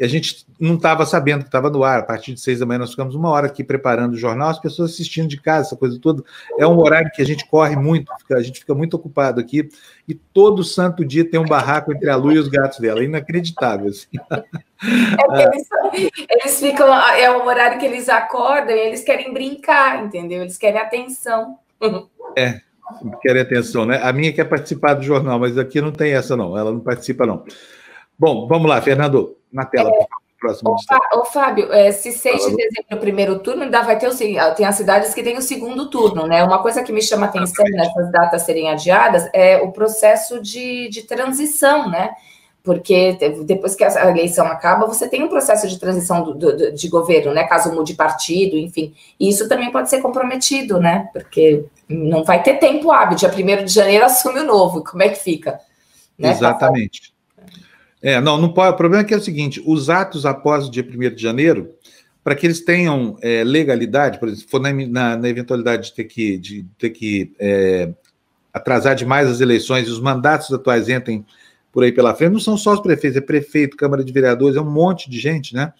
[0.00, 1.98] a gente não estava sabendo que estava no ar.
[1.98, 4.60] A partir de seis da manhã nós ficamos uma hora aqui preparando o jornal, as
[4.60, 6.22] pessoas assistindo de casa, essa coisa toda.
[6.58, 9.68] É um horário que a gente corre muito, a gente fica muito ocupado aqui,
[10.08, 13.00] e todo santo dia tem um barraco entre a Lu e os gatos dela.
[13.00, 13.88] É inacreditável.
[13.88, 14.08] Assim.
[14.84, 15.44] É
[15.94, 20.42] eles, eles ficam, é o horário que eles acordam e eles querem brincar, entendeu?
[20.42, 21.56] Eles querem atenção.
[22.36, 22.60] É,
[23.20, 24.00] querem atenção, né?
[24.02, 26.56] A minha quer participar do jornal, mas aqui não tem essa, não.
[26.56, 27.44] Ela não participa, não.
[28.18, 30.06] Bom, vamos lá, Fernando, na tela, é,
[30.42, 30.70] próximo.
[30.70, 34.16] Ô, ô Fábio, é, se 6 de dezembro o primeiro turno, ainda vai ter o
[34.16, 36.42] tem as cidades que têm o segundo turno, né?
[36.42, 41.02] Uma coisa que me chama atenção nessas datas serem adiadas é o processo de, de
[41.02, 42.10] transição, né?
[42.62, 46.88] Porque depois que a eleição acaba, você tem um processo de transição do, do, de
[46.88, 47.44] governo, né?
[47.44, 48.94] Caso mude partido, enfim.
[49.18, 51.08] E isso também pode ser comprometido, né?
[51.12, 53.16] Porque não vai ter tempo hábil.
[53.16, 54.84] Dia 1 de janeiro assume o novo.
[54.84, 55.58] Como é que fica?
[56.16, 56.30] Né?
[56.30, 57.12] Exatamente.
[58.00, 58.74] É, não, não pode.
[58.74, 61.74] O problema é que é o seguinte: os atos após o dia 1 de janeiro,
[62.22, 65.94] para que eles tenham é, legalidade, por exemplo, se for na, na, na, eventualidade de
[65.94, 67.90] ter que, de ter que é,
[68.52, 71.26] atrasar demais as eleições e os mandatos atuais entrem
[71.72, 74.60] por aí pela frente, não são só os prefeitos, é prefeito, Câmara de Vereadores, é
[74.60, 75.72] um monte de gente, né?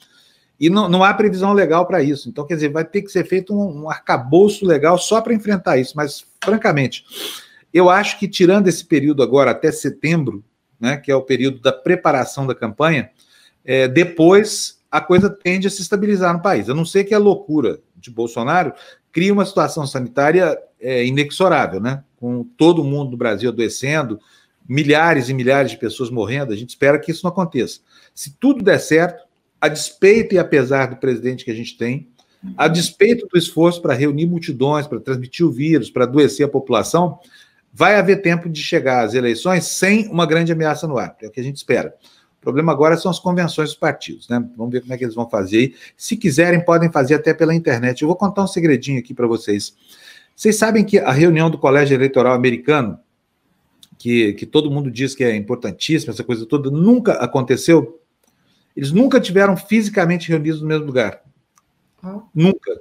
[0.58, 2.28] E não, não há previsão legal para isso.
[2.28, 5.76] Então, quer dizer, vai ter que ser feito um, um arcabouço legal só para enfrentar
[5.76, 5.94] isso.
[5.96, 7.04] Mas, francamente,
[7.74, 10.44] eu acho que tirando esse período agora até setembro,
[10.80, 13.10] né, que é o período da preparação da campanha,
[13.64, 16.68] é, depois a coisa tende a se estabilizar no país.
[16.68, 18.72] Eu não sei que a loucura de Bolsonaro
[19.10, 22.02] cria uma situação sanitária é, inexorável, né?
[22.16, 24.20] Com todo mundo no Brasil adoecendo,
[24.68, 27.80] milhares e milhares de pessoas morrendo, a gente espera que isso não aconteça.
[28.14, 29.24] Se tudo der certo,
[29.60, 32.08] a despeito e apesar do presidente que a gente tem,
[32.56, 37.18] a despeito do esforço para reunir multidões, para transmitir o vírus, para adoecer a população,
[37.72, 41.30] vai haver tempo de chegar às eleições sem uma grande ameaça no ar, é o
[41.30, 41.94] que a gente espera.
[42.38, 44.44] O problema agora são as convenções dos partidos, né?
[44.56, 45.74] Vamos ver como é que eles vão fazer aí.
[45.96, 48.02] Se quiserem, podem fazer até pela internet.
[48.02, 49.76] Eu vou contar um segredinho aqui para vocês.
[50.34, 52.98] Vocês sabem que a reunião do Colégio Eleitoral Americano
[54.02, 58.00] que, que todo mundo diz que é importantíssima, essa coisa toda, nunca aconteceu.
[58.76, 61.22] Eles nunca tiveram fisicamente reunidos no mesmo lugar.
[62.02, 62.20] Hum.
[62.34, 62.72] Nunca.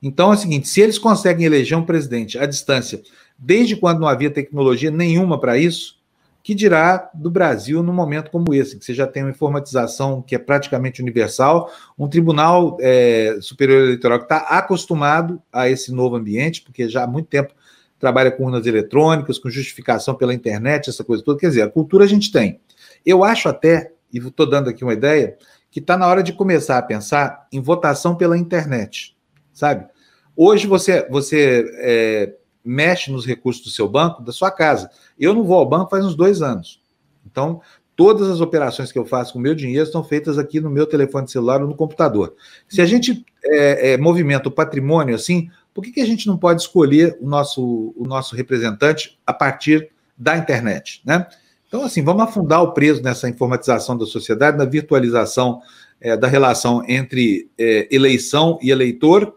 [0.00, 3.02] Então é o seguinte: se eles conseguem eleger um presidente à distância,
[3.36, 5.98] desde quando não havia tecnologia nenhuma para isso,
[6.40, 10.36] que dirá do Brasil num momento como esse, que você já tem uma informatização que
[10.36, 16.62] é praticamente universal, um tribunal é, superior eleitoral que está acostumado a esse novo ambiente,
[16.62, 17.52] porque já há muito tempo
[18.00, 21.38] trabalha com urnas eletrônicas, com justificação pela internet, essa coisa toda.
[21.38, 22.58] Quer dizer, a cultura a gente tem.
[23.04, 25.36] Eu acho até, e estou dando aqui uma ideia,
[25.70, 29.16] que está na hora de começar a pensar em votação pela internet,
[29.52, 29.86] sabe?
[30.34, 32.34] Hoje você, você é,
[32.64, 34.90] mexe nos recursos do seu banco, da sua casa.
[35.18, 36.82] Eu não vou ao banco faz uns dois anos.
[37.24, 37.60] Então,
[37.94, 40.86] todas as operações que eu faço com o meu dinheiro estão feitas aqui no meu
[40.86, 42.34] telefone celular ou no computador.
[42.66, 46.36] Se a gente é, é, movimenta o patrimônio assim, por que, que a gente não
[46.36, 51.26] pode escolher o nosso, o nosso representante a partir da internet, né?
[51.66, 55.62] Então, assim, vamos afundar o preso nessa informatização da sociedade, na virtualização
[55.98, 59.34] é, da relação entre é, eleição e eleitor,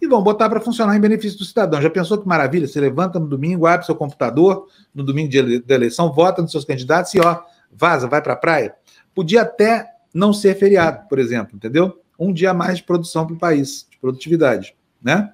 [0.00, 1.82] e vão botar para funcionar em benefício do cidadão.
[1.82, 2.68] Já pensou que maravilha?
[2.68, 7.12] Você levanta no domingo, abre seu computador, no domingo de eleição, vota nos seus candidatos
[7.14, 7.40] e, ó,
[7.72, 8.76] vaza, vai para a praia.
[9.12, 12.00] Podia até não ser feriado, por exemplo, entendeu?
[12.16, 15.32] Um dia mais de produção para o país, de produtividade, né?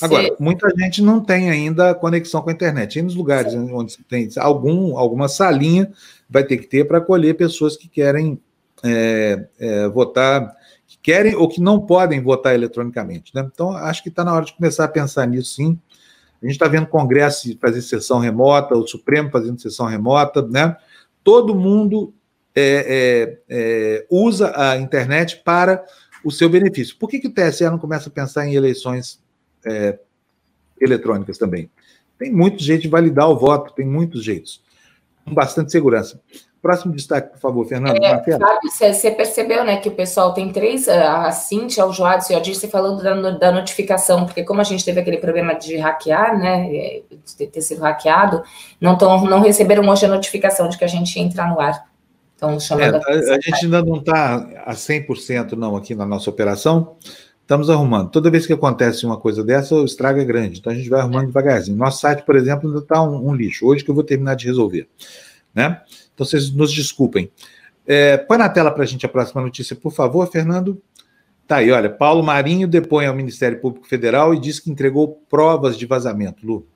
[0.00, 2.98] Agora, muita gente não tem ainda conexão com a internet.
[2.98, 3.70] E nos lugares Sim.
[3.72, 5.92] onde tem algum, alguma salinha,
[6.28, 8.40] vai ter que ter para acolher pessoas que querem
[8.82, 10.54] é, é, votar
[10.86, 13.34] que querem ou que não podem votar eletronicamente.
[13.34, 13.48] Né?
[13.52, 15.78] Então, acho que está na hora de começar a pensar nisso, sim.
[16.42, 20.76] A gente está vendo o Congresso fazer sessão remota, o Supremo fazendo sessão remota, né?
[21.22, 22.12] Todo mundo
[22.54, 25.82] é, é, é, usa a internet para
[26.22, 26.96] o seu benefício.
[26.98, 29.23] Por que, que o TSE não começa a pensar em eleições
[29.66, 29.98] é,
[30.80, 31.70] eletrônicas também?
[32.18, 34.62] Tem muito jeito de validar o voto, tem muitos jeitos,
[35.24, 36.20] com bastante segurança.
[36.62, 38.02] Próximo destaque, por favor, Fernando.
[38.02, 42.32] É, Fábio, você percebeu, né, que o pessoal tem três, a Cintia, o Joades e
[42.32, 46.38] o Adir, falando da, da, notificação, porque como a gente teve aquele problema de hackear,
[46.38, 47.02] né,
[47.36, 48.42] de ter sido hackeado,
[48.80, 51.86] não, tão, não receberam hoje a notificação de que a gente ia entrar no ar.
[52.34, 56.30] Então, chamando é, a, a, gente ainda não está a 100% não aqui na nossa
[56.30, 56.96] operação,
[57.44, 58.10] estamos arrumando.
[58.10, 61.00] Toda vez que acontece uma coisa dessa, o estrago é grande, então a gente vai
[61.00, 61.76] arrumando devagarzinho.
[61.76, 64.46] Nosso site, por exemplo, ainda está um, um lixo, hoje que eu vou terminar de
[64.46, 64.88] resolver,
[65.54, 65.82] né?
[66.12, 67.30] Então, vocês nos desculpem.
[67.86, 70.80] É, põe na tela para a gente a próxima notícia, por favor, Fernando.
[71.46, 71.90] Tá aí, olha.
[71.90, 76.46] Paulo Marinho depõe ao Ministério Público Federal e diz que entregou provas de vazamento.
[76.46, 76.66] Lu.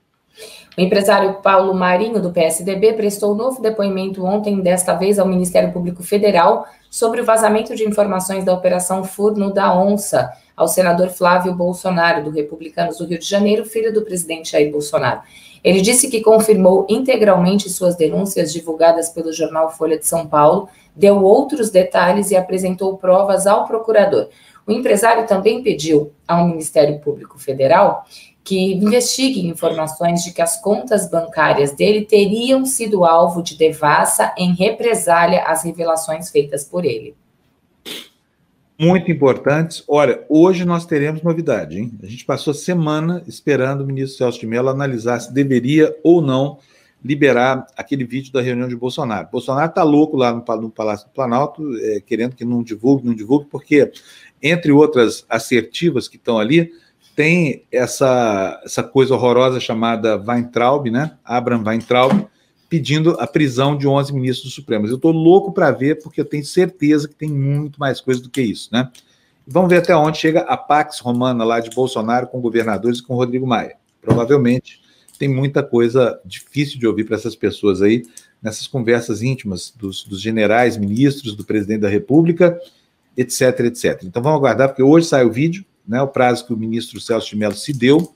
[0.76, 6.02] O empresário Paulo Marinho, do PSDB, prestou novo depoimento ontem, desta vez ao Ministério Público
[6.02, 12.24] Federal, sobre o vazamento de informações da Operação Furno da Onça, ao senador Flávio Bolsonaro,
[12.24, 15.20] do Republicanos do Rio de Janeiro, filho do presidente Jair Bolsonaro.
[15.62, 21.22] Ele disse que confirmou integralmente suas denúncias divulgadas pelo jornal Folha de São Paulo, deu
[21.22, 24.28] outros detalhes e apresentou provas ao procurador.
[24.66, 28.04] O empresário também pediu ao Ministério Público Federal
[28.48, 34.54] que investigue informações de que as contas bancárias dele teriam sido alvo de devassa em
[34.54, 37.14] represália às revelações feitas por ele
[38.80, 39.82] muito importantes.
[39.88, 41.98] Olha, hoje nós teremos novidade, hein?
[42.00, 46.58] A gente passou semana esperando o ministro Celso de Mello analisar se deveria ou não
[47.04, 49.28] liberar aquele vídeo da reunião de Bolsonaro.
[49.32, 53.46] Bolsonaro está louco lá no, Palácio do Planalto, é, querendo que não divulgue, não divulgue,
[53.50, 53.90] porque,
[54.40, 56.72] entre outras assertivas que estão ali,
[57.18, 61.18] tem essa, essa coisa horrorosa chamada Weintraub, né?
[61.24, 62.28] Abraham Weintraub,
[62.68, 64.86] pedindo a prisão de 11 ministros do Supremo.
[64.86, 68.30] Eu estou louco para ver, porque eu tenho certeza que tem muito mais coisa do
[68.30, 68.88] que isso, né?
[69.44, 73.16] Vamos ver até onde chega a Pax Romana lá de Bolsonaro com governadores e com
[73.16, 73.74] Rodrigo Maia.
[74.00, 74.80] Provavelmente
[75.18, 78.04] tem muita coisa difícil de ouvir para essas pessoas aí,
[78.40, 82.56] nessas conversas íntimas dos, dos generais, ministros, do presidente da República,
[83.16, 84.04] etc, etc.
[84.04, 87.30] Então vamos aguardar, porque hoje sai o vídeo, né, o prazo que o ministro Celso
[87.30, 88.12] de Mello se deu,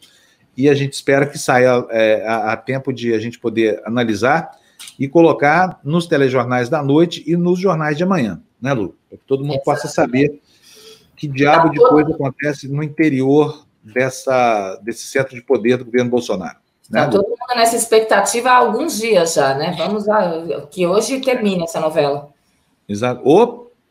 [0.56, 4.50] e a gente espera que saia é, a, a, tempo de a gente poder analisar
[4.98, 8.94] e colocar nos telejornais da noite e nos jornais de amanhã, né, Lu?
[9.08, 10.40] Para que todo mundo possa saber
[11.16, 16.58] que diabo de coisa acontece no interior dessa, desse centro de poder do governo Bolsonaro.
[16.82, 19.74] Está né, todo mundo nessa expectativa há alguns dias já, né?
[19.78, 22.28] Vamos lá, que hoje termine essa novela.
[22.88, 23.22] Exato.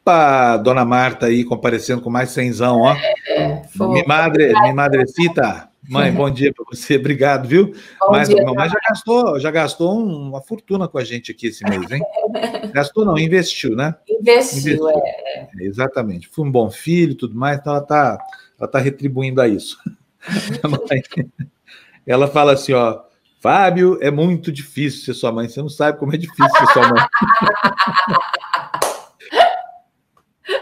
[0.02, 2.96] Opa, dona Marta aí comparecendo com mais cenzão, ó.
[3.28, 3.88] É, foi...
[3.90, 5.70] Mi madre, mi madrecita.
[5.88, 7.74] Mãe, bom dia para você, obrigado, viu?
[8.00, 11.64] Bom Mas dia, mamãe já gastou, já gastou uma fortuna com a gente aqui esse
[11.66, 12.02] mês, hein?
[12.74, 13.94] gastou não, investiu, né?
[14.08, 14.90] Investiu, investiu.
[14.90, 14.94] É.
[15.36, 15.50] é.
[15.60, 16.28] Exatamente.
[16.30, 18.18] Fui um bom filho e tudo mais, então ela está
[18.60, 19.78] ela tá retribuindo a isso.
[22.08, 23.02] ela fala assim, ó,
[23.40, 26.88] Fábio, é muito difícil ser sua mãe, você não sabe como é difícil ser sua
[26.88, 27.04] mãe.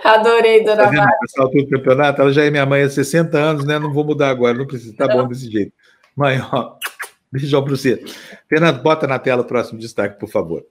[0.04, 1.18] Adorei, dona tá Márcia.
[1.24, 3.78] Essa altura do campeonato, ela já é minha mãe há 60 anos, né?
[3.78, 4.96] Não vou mudar agora, não precisa.
[4.96, 5.74] Tá bom desse jeito.
[6.16, 6.74] Mãe, ó,
[7.32, 8.04] beijão para você.
[8.48, 10.66] Fernando, bota na tela o próximo destaque, por favor.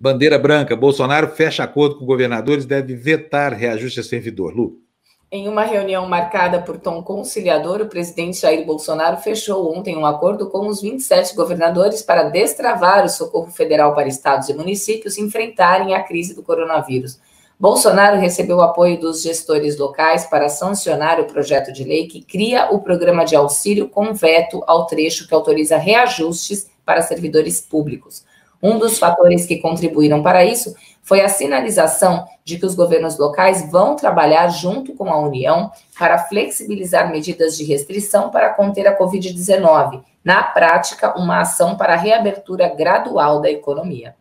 [0.00, 4.52] Bandeira branca, Bolsonaro fecha acordo com governadores, deve vetar reajuste a servidor.
[4.54, 4.82] Lu.
[5.30, 10.50] Em uma reunião marcada por tom conciliador, o presidente Jair Bolsonaro fechou ontem um acordo
[10.50, 16.02] com os 27 governadores para destravar o socorro federal para estados e municípios enfrentarem a
[16.02, 17.18] crise do coronavírus.
[17.62, 22.72] Bolsonaro recebeu o apoio dos gestores locais para sancionar o projeto de lei que cria
[22.72, 28.24] o programa de auxílio com veto ao trecho que autoriza reajustes para servidores públicos.
[28.60, 33.70] Um dos fatores que contribuíram para isso foi a sinalização de que os governos locais
[33.70, 40.02] vão trabalhar junto com a União para flexibilizar medidas de restrição para conter a Covid-19.
[40.24, 44.16] Na prática, uma ação para a reabertura gradual da economia.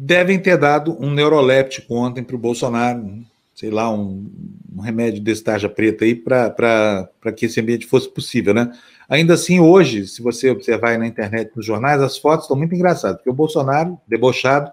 [0.00, 3.18] Devem ter dado um neuroléptico ontem para o Bolsonaro,
[3.52, 4.30] sei lá, um,
[4.76, 8.72] um remédio desse tarja preta aí, para que esse ambiente fosse possível, né?
[9.08, 12.76] Ainda assim, hoje, se você observar aí na internet, nos jornais, as fotos estão muito
[12.76, 14.70] engraçadas, porque o Bolsonaro, debochado,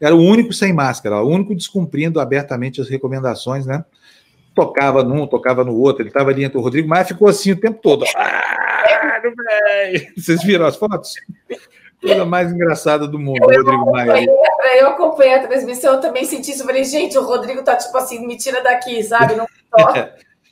[0.00, 3.84] era o único sem máscara, o único descumprindo abertamente as recomendações, né?
[4.54, 7.56] Tocava num, tocava no outro, ele estava ali entre o Rodrigo Maia, ficou assim o
[7.60, 8.04] tempo todo.
[8.14, 9.20] Ah,
[10.16, 11.14] Vocês viram as fotos?
[12.00, 14.24] Coisa mais engraçada do mundo, eu Rodrigo Maia.
[14.78, 16.64] Eu acompanhei a transmissão, eu também senti isso.
[16.64, 19.34] Falei, gente, o Rodrigo tá tipo assim, me tira daqui, sabe?
[19.34, 19.46] Não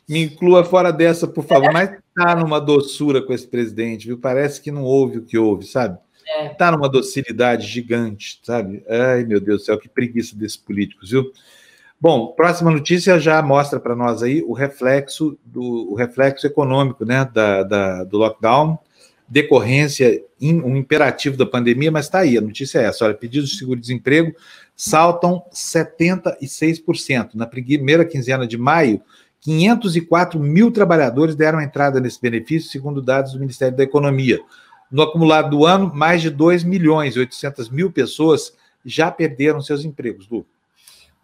[0.08, 1.72] me inclua fora dessa, por favor.
[1.72, 4.18] Mas tá numa doçura com esse presidente, viu?
[4.18, 5.98] Parece que não ouve o que ouve, sabe?
[6.26, 6.48] É.
[6.48, 8.84] Tá numa docilidade gigante, sabe?
[8.88, 11.30] Ai, meu Deus do céu, que preguiça desses políticos, viu?
[12.00, 17.26] Bom, próxima notícia já mostra para nós aí o reflexo do o reflexo econômico, né,
[17.32, 18.78] da, da do lockdown,
[19.28, 23.56] decorrência, um imperativo da pandemia, mas está aí, a notícia é essa, olha, pedidos de
[23.56, 24.34] seguro-desemprego
[24.76, 27.30] saltam 76%.
[27.34, 29.00] Na primeira quinzena de maio,
[29.40, 34.38] 504 mil trabalhadores deram entrada nesse benefício, segundo dados do Ministério da Economia.
[34.90, 38.52] No acumulado do ano, mais de 2 milhões e 800 mil pessoas
[38.84, 40.46] já perderam seus empregos, Lu.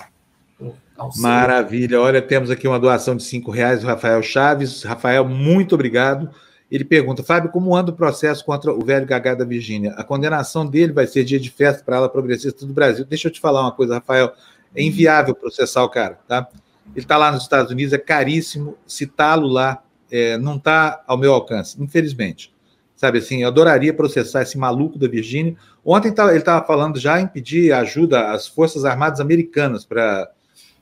[1.18, 2.02] Maravilha.
[2.02, 4.84] Olha, temos aqui uma doação de cinco reais do Rafael Chaves.
[4.84, 6.30] Rafael, muito obrigado.
[6.70, 9.94] Ele pergunta, Fábio, como anda o processo contra o velho Gagá da Virgínia?
[9.94, 13.06] A condenação dele vai ser dia de festa para ela progressista do Brasil.
[13.06, 14.34] Deixa eu te falar uma coisa, Rafael.
[14.76, 16.48] É inviável processar o cara, tá?
[16.96, 18.78] Ele está lá nos Estados Unidos, é caríssimo.
[18.86, 19.82] Citá-lo lá
[20.12, 22.54] é, não está ao meu alcance, infelizmente.
[22.96, 25.56] Sabe assim, eu adoraria processar esse maluco da Virgínia.
[25.84, 30.30] Ontem ele estava falando já em pedir ajuda às Forças Armadas Americanas para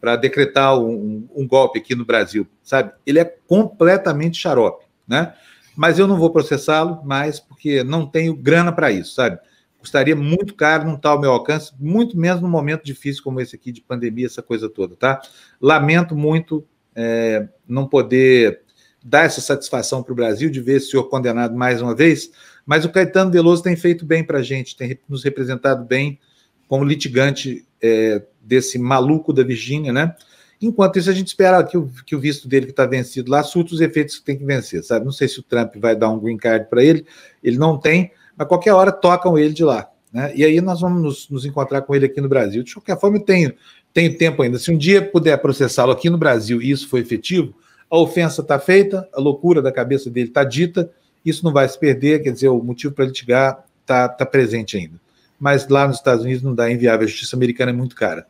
[0.07, 2.93] para decretar um, um, golpe aqui no Brasil, sabe?
[3.05, 5.33] Ele é completamente xarope, né?
[5.75, 9.37] Mas eu não vou processá-lo mais porque não tenho grana para isso, sabe?
[9.77, 13.53] Custaria muito caro, não está ao meu alcance, muito menos num momento difícil como esse
[13.53, 15.19] aqui de pandemia, essa coisa toda, tá?
[15.59, 18.61] Lamento muito é, não poder
[19.03, 22.31] dar essa satisfação para o Brasil de ver esse senhor condenado mais uma vez,
[22.65, 26.17] mas o Caetano Veloso tem feito bem para a gente, tem nos representado bem
[26.65, 30.15] como litigante é, desse maluco da Virgínia, né?
[30.61, 33.43] Enquanto isso, a gente espera que o, que o visto dele, que está vencido lá,
[33.43, 35.05] surta os efeitos que tem que vencer, sabe?
[35.05, 37.05] Não sei se o Trump vai dar um green card para ele,
[37.43, 39.87] ele não tem, mas qualquer hora tocam ele de lá.
[40.11, 40.31] Né?
[40.35, 42.63] E aí nós vamos nos, nos, encontrar com ele aqui no Brasil.
[42.63, 43.53] De qualquer forma, eu tenho,
[43.93, 44.57] tenho tempo ainda.
[44.57, 47.53] Se um dia puder processá-lo aqui no Brasil e isso for efetivo,
[47.89, 50.89] a ofensa está feita, a loucura da cabeça dele está dita,
[51.23, 54.99] isso não vai se perder, quer dizer, o motivo para litigar está tá presente ainda.
[55.39, 58.25] Mas lá nos Estados Unidos não dá inviável, a justiça americana é muito cara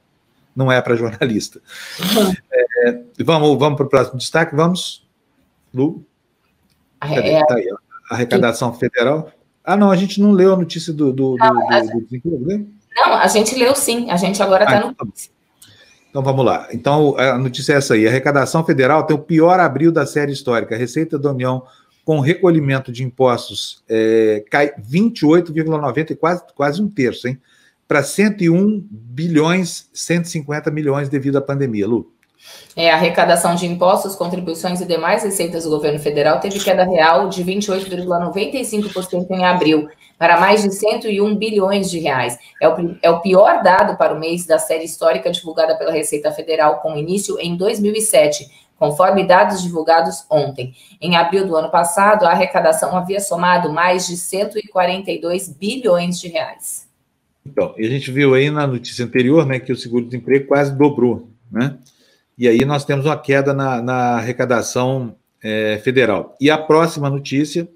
[0.57, 1.61] não é para jornalista.
[1.99, 2.33] Uhum.
[2.51, 5.07] É, vamos vamos para o próximo destaque, vamos?
[5.71, 6.03] Lu?
[6.99, 7.29] Cadê?
[7.29, 7.67] É, tá aí,
[8.09, 8.79] arrecadação que...
[8.79, 9.31] federal.
[9.63, 11.79] Ah, não, a gente não leu a notícia do, do, não, do, a...
[11.81, 12.65] do desemprego, né?
[12.95, 14.91] Não, a gente leu sim, a gente agora está ah, no.
[14.91, 15.13] Então, tá
[16.09, 16.67] então vamos lá.
[16.71, 20.31] Então a notícia é essa aí: a arrecadação federal tem o pior abril da série
[20.31, 20.73] histórica.
[20.73, 21.63] A Receita da União
[22.03, 27.37] com recolhimento de impostos é, cai 28,90, quase, quase um terço, hein?
[27.87, 32.11] Para 101 bilhões 150 milhões devido à pandemia, Lu.
[32.75, 37.27] É, a arrecadação de impostos, contribuições e demais receitas do governo federal teve queda real
[37.29, 42.37] de 28,95% em abril, para mais de 101 bilhões de reais.
[42.61, 46.31] É o, é o pior dado para o mês da série histórica divulgada pela Receita
[46.31, 50.73] Federal, com início em 2007, conforme dados divulgados ontem.
[51.01, 56.86] Em abril do ano passado, a arrecadação havia somado mais de 142 bilhões de reais.
[57.49, 61.77] Então, a gente viu aí na notícia anterior, né, que o seguro-desemprego quase dobrou, né?
[62.37, 66.35] E aí nós temos uma queda na, na arrecadação é, federal.
[66.39, 67.67] E a próxima notícia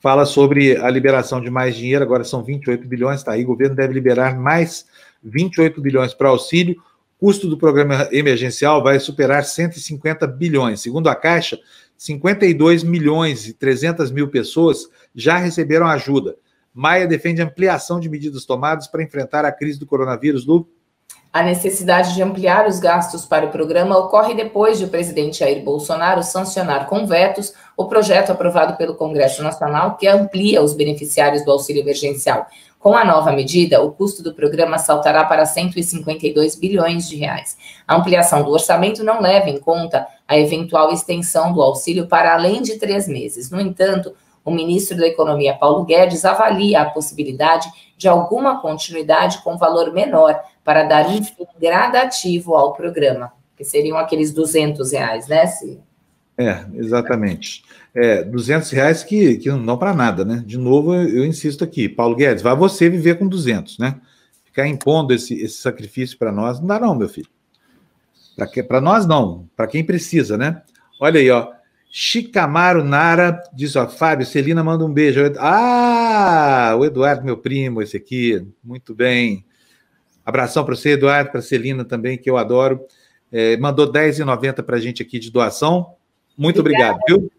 [0.00, 3.76] fala sobre a liberação de mais dinheiro, agora são 28 bilhões, está aí, o governo
[3.76, 4.86] deve liberar mais
[5.22, 6.82] 28 bilhões para auxílio,
[7.16, 10.80] custo do programa emergencial vai superar 150 bilhões.
[10.80, 11.56] Segundo a Caixa,
[11.96, 16.34] 52 milhões e 300 mil pessoas já receberam ajuda.
[16.74, 20.68] Maia defende ampliação de medidas tomadas para enfrentar a crise do coronavírus, Lu.
[21.32, 25.64] A necessidade de ampliar os gastos para o programa ocorre depois de o presidente Jair
[25.64, 31.50] Bolsonaro sancionar com vetos o projeto aprovado pelo Congresso Nacional que amplia os beneficiários do
[31.50, 32.46] auxílio emergencial.
[32.78, 37.56] Com a nova medida, o custo do programa saltará para 152 bilhões de reais.
[37.88, 42.60] A ampliação do orçamento não leva em conta a eventual extensão do auxílio para além
[42.60, 43.50] de três meses.
[43.50, 44.12] No entanto,
[44.44, 50.38] o ministro da Economia, Paulo Guedes, avalia a possibilidade de alguma continuidade com valor menor
[50.64, 55.80] para dar um fim gradativo ao programa, que seriam aqueles 200 reais, né, Sim?
[56.36, 57.62] É, exatamente.
[57.94, 60.42] É, 200 reais que, que não dão para nada, né?
[60.44, 64.00] De novo, eu, eu, insisto aqui, Paulo Guedes, vai você viver com 200, né?
[64.44, 67.28] Ficar impondo esse, esse sacrifício para nós, não dá não, meu filho.
[68.66, 70.62] Para nós não, para quem precisa, né?
[71.00, 71.52] Olha aí, ó.
[71.94, 75.20] Chicamaro Nara diz, ó, Fábio, Celina manda um beijo.
[75.38, 79.44] Ah, o Eduardo, meu primo, esse aqui, muito bem.
[80.24, 82.80] Abração para você, Eduardo, para Celina também, que eu adoro.
[83.30, 85.94] É, mandou R$10,90 para a gente aqui de doação.
[86.36, 86.94] Muito Obrigada.
[86.94, 87.32] obrigado, viu?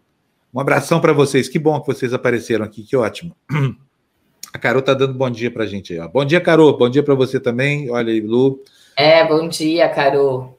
[0.54, 1.48] Um abração para vocês.
[1.48, 3.34] Que bom que vocês apareceram aqui, que ótimo.
[4.52, 5.98] A Carol tá dando bom dia para a gente aí.
[5.98, 6.06] Ó.
[6.06, 6.78] Bom dia, Carol.
[6.78, 7.90] Bom dia para você também.
[7.90, 8.62] Olha aí, Lu.
[8.96, 10.56] É, bom dia, Carol.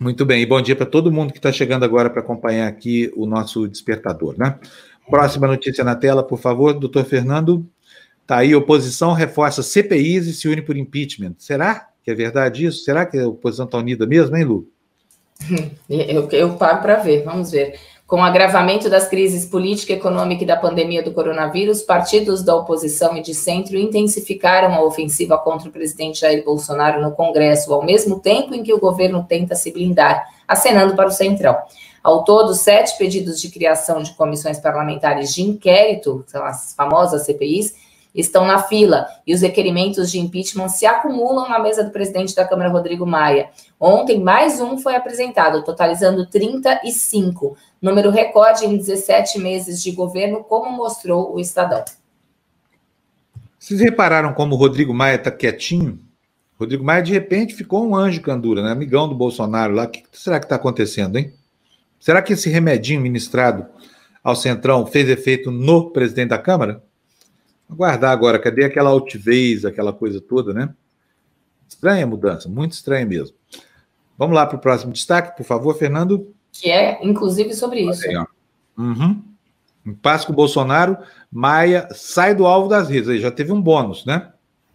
[0.00, 3.12] Muito bem, e bom dia para todo mundo que está chegando agora para acompanhar aqui
[3.14, 4.58] o nosso despertador, né?
[5.10, 7.66] Próxima notícia na tela, por favor, doutor Fernando.
[8.26, 11.34] Tá aí, oposição reforça CPIs e se une por impeachment.
[11.36, 12.82] Será que é verdade isso?
[12.82, 14.66] Será que a oposição está unida mesmo, hein, Lu?
[15.86, 17.78] Eu, eu paro para ver, vamos ver.
[18.10, 23.16] Com o agravamento das crises política, econômica e da pandemia do coronavírus, partidos da oposição
[23.16, 28.18] e de centro intensificaram a ofensiva contra o presidente Jair Bolsonaro no Congresso, ao mesmo
[28.18, 31.56] tempo em que o governo tenta se blindar, acenando para o Centrão.
[32.02, 37.76] Ao todo, sete pedidos de criação de comissões parlamentares de inquérito, são as famosas CPIs,
[38.14, 42.44] estão na fila e os requerimentos de impeachment se acumulam na mesa do presidente da
[42.44, 43.50] Câmara, Rodrigo Maia.
[43.78, 50.70] Ontem, mais um foi apresentado, totalizando 35, número recorde em 17 meses de governo, como
[50.70, 51.84] mostrou o Estadão.
[53.58, 56.00] Vocês repararam como o Rodrigo Maia está quietinho?
[56.58, 58.70] Rodrigo Maia, de repente, ficou um anjo candura, né?
[58.70, 59.84] Amigão do Bolsonaro lá.
[59.84, 61.32] O que será que está acontecendo, hein?
[61.98, 63.66] Será que esse remedinho ministrado
[64.24, 66.82] ao Centrão fez efeito no presidente da Câmara?
[67.70, 70.74] Aguardar agora, cadê aquela altivez, aquela coisa toda, né?
[71.68, 73.36] Estranha a mudança, muito estranha mesmo.
[74.18, 76.34] Vamos lá para o próximo destaque, por favor, Fernando.
[76.52, 78.06] Que é, inclusive, sobre isso.
[78.08, 78.16] Aí,
[78.76, 79.22] uhum.
[79.86, 80.98] Em paz com o Bolsonaro,
[81.30, 83.08] Maia sai do alvo das redes.
[83.08, 84.30] Aí já teve um bônus, né?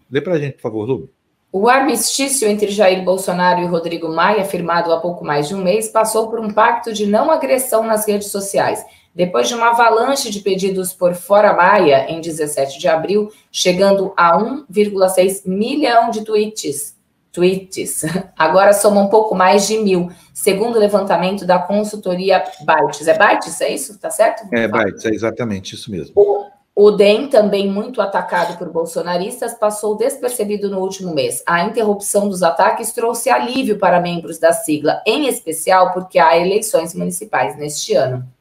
[0.10, 1.10] Dê para a gente, por favor, Lu.
[1.52, 5.90] O armistício entre Jair Bolsonaro e Rodrigo Maia, firmado há pouco mais de um mês,
[5.90, 8.84] passou por um pacto de não agressão nas redes sociais
[9.16, 14.38] depois de uma avalanche de pedidos por fora Maia em 17 de abril, chegando a
[14.38, 16.94] 1,6 milhão de tweets.
[17.32, 18.04] Tweets.
[18.38, 23.08] Agora soma um pouco mais de mil, segundo o levantamento da consultoria Bytes.
[23.08, 23.98] É Bytes, é isso?
[23.98, 24.44] Tá certo?
[24.54, 26.14] É Bytes, é exatamente isso mesmo.
[26.14, 26.46] O,
[26.76, 31.42] o DEM, também muito atacado por bolsonaristas, passou despercebido no último mês.
[31.48, 36.94] A interrupção dos ataques trouxe alívio para membros da sigla, em especial porque há eleições
[36.94, 38.35] municipais neste ano.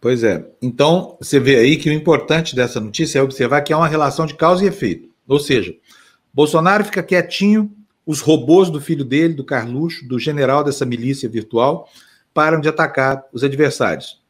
[0.00, 0.48] Pois é.
[0.62, 4.24] Então, você vê aí que o importante dessa notícia é observar que há uma relação
[4.24, 5.10] de causa e efeito.
[5.28, 5.74] Ou seja,
[6.32, 7.70] Bolsonaro fica quietinho,
[8.06, 11.88] os robôs do filho dele, do Carluxo, do general dessa milícia virtual,
[12.32, 14.20] param de atacar os adversários.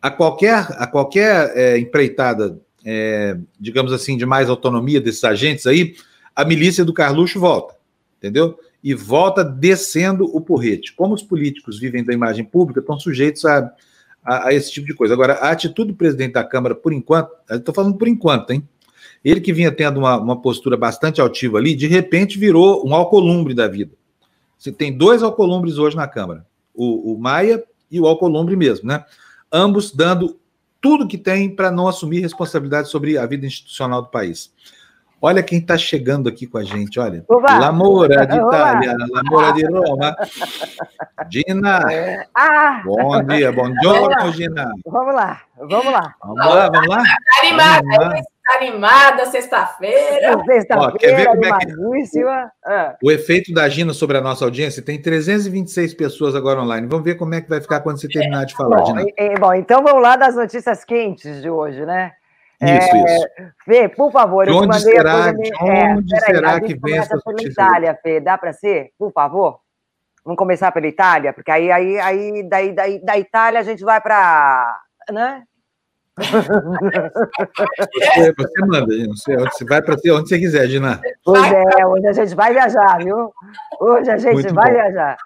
[0.00, 5.94] A qualquer, a qualquer é, empreitada, é, digamos assim, de mais autonomia desses agentes aí,
[6.34, 7.74] a milícia do Carluxo volta,
[8.16, 8.58] entendeu?
[8.82, 10.94] E volta descendo o porrete.
[10.94, 13.70] Como os políticos vivem da imagem pública, estão sujeitos a
[14.24, 15.14] a, a, esse tipo de coisa.
[15.14, 18.66] Agora, a atitude do presidente da Câmara, por enquanto, estou falando por enquanto, hein?
[19.24, 23.54] Ele que vinha tendo uma, uma postura bastante altiva ali, de repente virou um alcolumbre
[23.54, 23.92] da vida.
[24.56, 29.04] Você tem dois Alcolumbres hoje na Câmara, o, o Maia e o Alcolumbre mesmo, né?
[29.52, 30.38] Ambos dando
[30.80, 34.52] tudo que tem para não assumir responsabilidade sobre a vida institucional do país.
[35.22, 37.22] Olha quem está chegando aqui com a gente, olha.
[37.28, 37.58] Oba.
[37.58, 40.16] Lamora de Itália, Lamora de Roma.
[41.30, 42.26] Gina.
[42.34, 42.82] Ah.
[42.82, 44.72] Bom dia, bom dia, Gina.
[44.86, 46.14] Vamos lá, vamos lá.
[46.24, 47.02] Vamos lá, vamos lá.
[47.02, 50.42] Tá animada, tá animada, sexta-feira.
[50.42, 52.50] Sexta-feira, animadíssima.
[52.66, 52.96] É.
[53.04, 56.86] O efeito da Gina sobre a nossa audiência tem 326 pessoas agora online.
[56.86, 59.04] Vamos ver como é que vai ficar quando você terminar de falar, bom, Gina.
[59.18, 62.12] E, bom, então vamos lá das notícias quentes de hoje, né?
[62.62, 63.26] Isso, é, isso.
[63.64, 67.42] Fê, por favor, de onde será, de onde é, será aí, que vem essa pela
[67.42, 68.90] Itália, Fê, dá para ser?
[68.98, 69.60] Por favor?
[70.24, 74.00] Vamos começar pela Itália, porque aí, aí, aí daí, daí, da Itália a gente vai
[74.00, 74.76] para,
[75.10, 75.42] né?
[76.18, 81.00] Você, você manda, você, você vai para onde você quiser, Gina.
[81.24, 83.32] Pois é, hoje a gente vai viajar, viu?
[83.80, 84.74] Hoje a gente Muito vai bom.
[84.74, 85.16] viajar.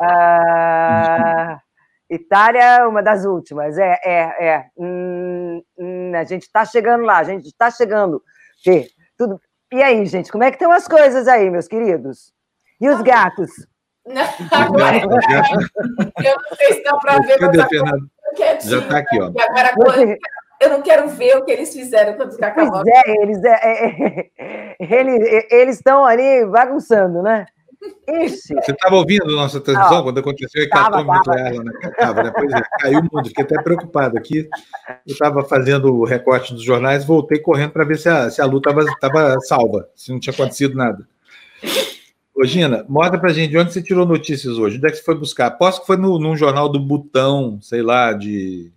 [0.00, 1.58] Ah,
[2.08, 4.66] Itália é uma das últimas, é, é, é.
[4.78, 5.45] Hum,
[6.14, 8.22] a gente está chegando lá, a gente está chegando.
[8.62, 9.40] Fê, tudo...
[9.72, 12.32] E aí, gente, como é que estão as coisas aí, meus queridos?
[12.80, 13.50] E os gatos?
[14.06, 14.22] Não,
[16.22, 17.38] eu não sei se dá para ver.
[17.38, 18.08] Cadê, Fernando?
[18.36, 19.26] Já está aqui, ó.
[19.26, 20.16] Agora, quando...
[20.60, 24.30] eu não quero ver o que eles fizeram quando os Pois é, eles é, é,
[24.78, 24.78] é,
[25.56, 27.46] eles estão ali bagunçando, né?
[28.08, 28.54] Ixi.
[28.54, 31.52] Você estava ouvindo a nossa transmissão ah, quando aconteceu a hecatombe nuclear
[31.98, 32.32] Tava, né?
[32.34, 34.48] Pois é, caiu o mundo, fiquei até preocupado aqui.
[35.06, 38.44] Eu estava fazendo o recorte dos jornais, voltei correndo para ver se a, se a
[38.44, 41.06] Lu estava salva, se não tinha acontecido nada.
[42.34, 44.76] Ô, Gina, mostra pra gente de onde você tirou notícias hoje.
[44.76, 45.46] Onde é que você foi buscar?
[45.46, 48.70] Aposto que foi no, num jornal do Butão, sei lá, de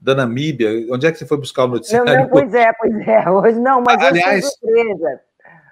[0.00, 0.70] da Namíbia.
[0.90, 2.06] Onde é que você foi buscar o noticiário?
[2.06, 3.30] Não, não, pois é, pois é.
[3.30, 5.20] Hoje não, mas aliás, surpresa.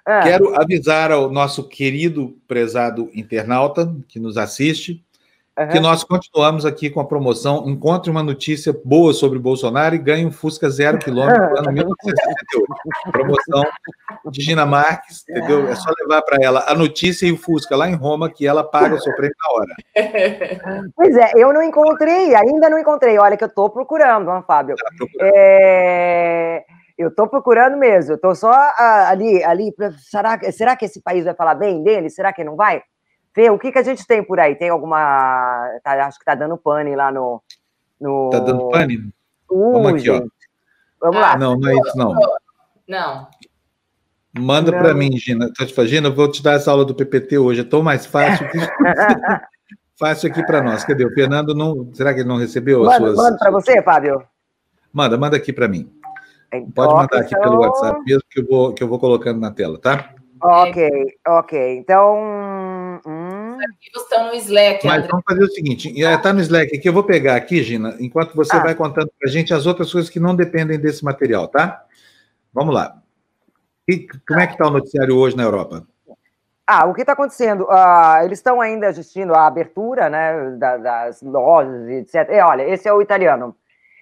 [0.09, 0.21] Ah.
[0.21, 5.03] Quero avisar ao nosso querido prezado internauta que nos assiste
[5.59, 5.67] uhum.
[5.67, 10.25] que nós continuamos aqui com a promoção Encontre uma notícia boa sobre Bolsonaro e ganhe
[10.25, 13.11] um Fusca zero quilômetro ano 1968.
[13.11, 13.63] promoção
[14.31, 15.67] de Gina Marques, entendeu?
[15.67, 18.63] É só levar para ela a notícia e o Fusca lá em Roma que ela
[18.63, 19.75] paga o seu prêmio na hora.
[20.95, 23.17] Pois é, eu não encontrei, ainda não encontrei.
[23.17, 24.77] Olha que eu estou procurando, Fábio.
[24.77, 25.33] Tá procurando.
[25.35, 26.63] É...
[26.97, 29.71] Eu estou procurando mesmo, eu estou só uh, ali, ali.
[29.71, 32.09] Pra, será, será que esse país vai falar bem dele?
[32.09, 32.81] Será que não vai?
[33.35, 34.55] Fê, o que, que a gente tem por aí?
[34.55, 35.79] Tem alguma.
[35.83, 37.39] Tá, acho que está dando pane lá no.
[38.01, 38.31] no...
[38.31, 38.97] Tá dando pane?
[39.49, 40.23] Uh, Vamos aqui, gente.
[40.23, 40.27] ó.
[40.99, 41.37] Vamos lá.
[41.37, 42.15] Não, não é isso, não.
[42.87, 43.27] Não.
[44.39, 45.51] Manda para mim, Gina.
[45.53, 47.61] Tô te fazendo, eu vou te dar essa aula do PPT hoje.
[47.61, 48.57] É tão mais fácil que.
[49.99, 50.83] fácil aqui para nós.
[50.83, 51.05] Cadê?
[51.05, 51.93] O Fernando não.
[51.93, 53.17] Será que ele não recebeu manda, as suas.
[53.17, 54.23] Manda para você, Fábio.
[54.91, 55.91] Manda, manda aqui para mim.
[56.53, 57.41] Então, Pode mandar aqui então...
[57.41, 60.13] pelo WhatsApp mesmo que eu, vou, que eu vou colocando na tela, tá?
[60.41, 60.89] Ok,
[61.27, 61.77] ok.
[61.77, 62.15] Então.
[63.05, 63.57] Hum...
[63.95, 64.85] estão no Slack.
[64.85, 65.09] Mas André.
[65.09, 68.55] vamos fazer o seguinte: está no Slack aqui, eu vou pegar aqui, Gina, enquanto você
[68.55, 68.59] ah.
[68.59, 71.83] vai contando para a gente as outras coisas que não dependem desse material, tá?
[72.53, 72.97] Vamos lá.
[73.87, 75.87] E como é que está o noticiário hoje na Europa?
[76.69, 77.63] Ah, o que está acontecendo?
[77.63, 82.29] Uh, eles estão ainda assistindo à abertura né, das, das lojas, etc.
[82.29, 83.55] E, olha, esse é o italiano.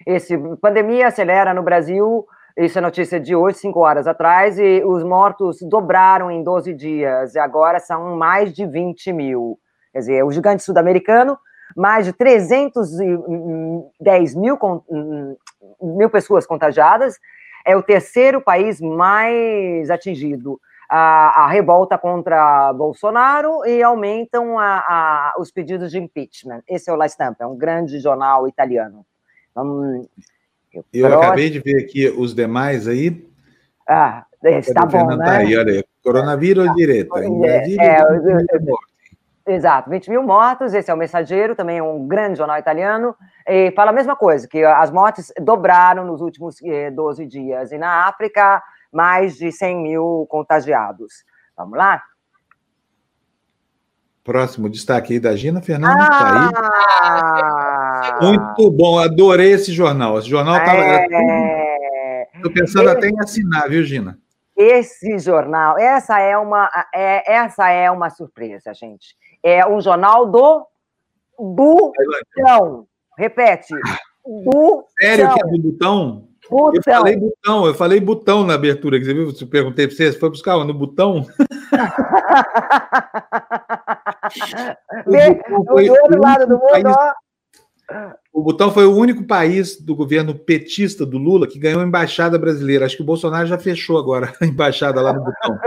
[0.04, 2.26] Esse pandemia acelera no Brasil
[2.56, 7.34] isso é notícia de hoje, cinco horas atrás, e os mortos dobraram em 12 dias,
[7.34, 9.58] e agora são mais de 20 mil.
[9.92, 11.38] Quer dizer, o gigante sul-americano,
[11.76, 14.58] mais de 310 mil,
[15.82, 17.18] mil pessoas contagiadas,
[17.66, 20.58] é o terceiro país mais atingido.
[20.88, 26.62] A, a revolta contra Bolsonaro e aumentam a, a, os pedidos de impeachment.
[26.66, 29.04] Esse é o La Stampa, é um grande jornal italiano.
[30.92, 33.26] Eu acabei de ver aqui os demais aí.
[33.88, 35.24] Ah, está bom, né?
[35.24, 35.84] Tá aí, olha aí.
[36.02, 37.18] Coronavírus direto.
[37.18, 40.74] Em Brasília, é, é, Exato, 20 mil mortos.
[40.74, 43.14] Esse é o Mensageiro, também um grande jornal italiano.
[43.46, 46.56] E fala a mesma coisa, que as mortes dobraram nos últimos
[46.92, 47.72] 12 eh, dias.
[47.72, 48.60] E na África,
[48.92, 51.24] mais de 100 mil contagiados.
[51.56, 52.02] Vamos lá?
[54.26, 56.04] Próximo destaque aí da Gina Fernandes.
[56.04, 56.50] Ah,
[58.02, 58.26] tá aí.
[58.26, 60.18] Muito bom, adorei esse jornal.
[60.18, 60.80] Esse jornal estava.
[60.82, 62.28] É...
[62.34, 62.98] Estou pensando esse...
[62.98, 64.18] até em assinar, viu, Gina?
[64.56, 69.14] Esse jornal, essa é uma, é, essa é uma surpresa, gente.
[69.44, 70.66] É um jornal do
[71.38, 72.88] Butão.
[73.16, 73.74] Repete.
[74.26, 74.84] Butão.
[75.00, 76.25] Sério que é do Butão?
[76.50, 76.72] Botão.
[76.74, 79.28] Eu falei botão, eu falei botão na abertura, que você viu?
[79.28, 81.26] Eu perguntei para você, você foi buscar no botão?
[85.06, 87.12] o, do outro lado do mundo, país, ó.
[88.32, 92.36] O Butão foi o único país do governo petista do Lula que ganhou a embaixada
[92.36, 92.84] brasileira.
[92.84, 95.58] Acho que o Bolsonaro já fechou agora a embaixada lá no Butão.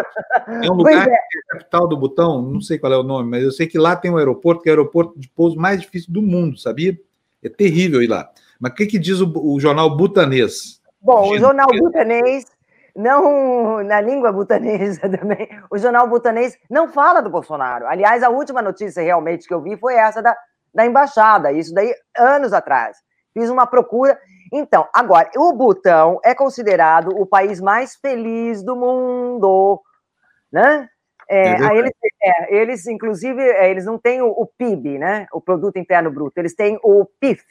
[0.63, 1.09] É um lugar é.
[1.09, 3.77] que é capital do Butão, não sei qual é o nome, mas eu sei que
[3.77, 6.99] lá tem um aeroporto, que é o aeroporto de pouso mais difícil do mundo, sabia?
[7.41, 8.29] É terrível ir lá.
[8.59, 10.81] Mas o que, que diz o, o jornal butanês?
[11.01, 12.45] Bom, o jornal butanês,
[12.95, 17.87] não na língua butanesa também, o jornal butanês não fala do Bolsonaro.
[17.87, 20.35] Aliás, a última notícia realmente que eu vi foi essa da,
[20.73, 22.97] da embaixada, isso daí anos atrás.
[23.33, 24.19] Fiz uma procura.
[24.51, 29.81] Então, agora, o Butão é considerado o país mais feliz do mundo,
[30.51, 30.89] né?
[31.29, 31.91] É, é eles,
[32.23, 35.27] é, eles, inclusive, é, eles não têm o, o, PIB, né?
[35.31, 37.43] O Produto Interno Bruto, eles têm o PIF,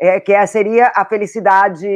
[0.00, 1.86] é, que é, seria a felicidade,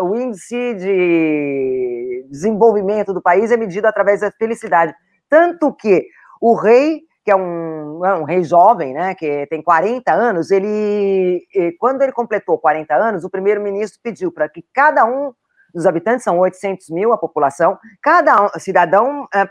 [0.00, 4.94] o índice de desenvolvimento do país é medido através da felicidade.
[5.28, 6.06] Tanto que
[6.40, 11.44] o rei, que é um, um rei jovem, né, que tem 40 anos, ele,
[11.80, 15.32] quando ele completou 40 anos, o primeiro-ministro pediu para que cada um
[15.74, 19.46] dos habitantes, são 800 mil a população, cada cidadão é,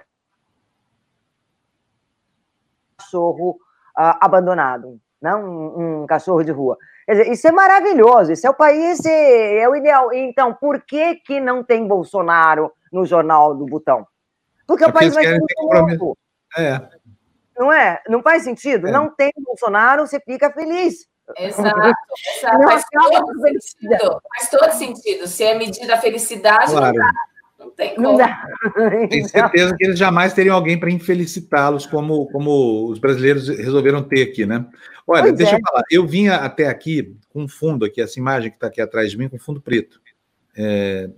[2.97, 6.77] cachorro uh, abandonado, não um, um, cachorro de rua.
[7.05, 10.13] Quer dizer, isso é maravilhoso, isso é o país, é, é o ideal.
[10.13, 14.05] Então, por que, que não tem Bolsonaro no Jornal do Botão?
[14.67, 16.17] Porque, Porque o país vai ser muito
[16.57, 16.81] É.
[17.57, 18.01] Não é?
[18.07, 18.87] Não faz sentido?
[18.87, 18.91] É.
[18.91, 21.07] Não tem Bolsonaro, você fica feliz.
[21.37, 21.79] Exato,
[22.37, 22.63] exato.
[22.63, 25.27] Faz, todo sentido, faz todo sentido.
[25.27, 26.87] Se é medida a felicidade, claro.
[26.87, 27.11] não dá.
[27.65, 28.17] Não tem como.
[28.17, 28.17] Não
[29.09, 34.21] Tenho certeza que eles jamais teriam alguém para infelicitá-los, como, como os brasileiros resolveram ter
[34.21, 34.65] aqui, né?
[35.07, 35.57] Olha, pois deixa é.
[35.57, 35.83] eu falar.
[35.89, 39.17] Eu vinha até aqui com um fundo aqui, essa imagem que está aqui atrás de
[39.17, 39.99] mim, com fundo preto.
[40.55, 41.09] É,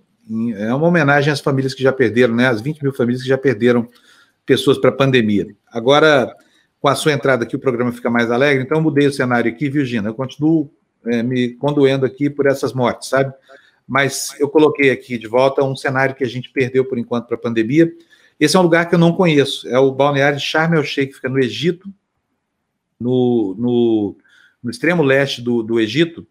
[0.58, 2.48] é uma homenagem às famílias que já perderam, né?
[2.48, 3.88] As 20 mil famílias que já perderam
[4.45, 5.48] pessoas para a pandemia.
[5.72, 6.34] Agora,
[6.80, 9.52] com a sua entrada aqui, o programa fica mais alegre, então eu mudei o cenário
[9.52, 10.10] aqui, viu, Gina?
[10.10, 10.72] Eu continuo
[11.06, 13.34] é, me condoendo aqui por essas mortes, sabe?
[13.88, 17.36] Mas eu coloquei aqui de volta um cenário que a gente perdeu por enquanto para
[17.36, 17.92] a pandemia.
[18.40, 21.16] Esse é um lugar que eu não conheço, é o balneário de Sharm el-Sheikh, que
[21.16, 21.92] fica no Egito,
[23.00, 24.18] no, no,
[24.62, 26.28] no extremo leste do, do Egito,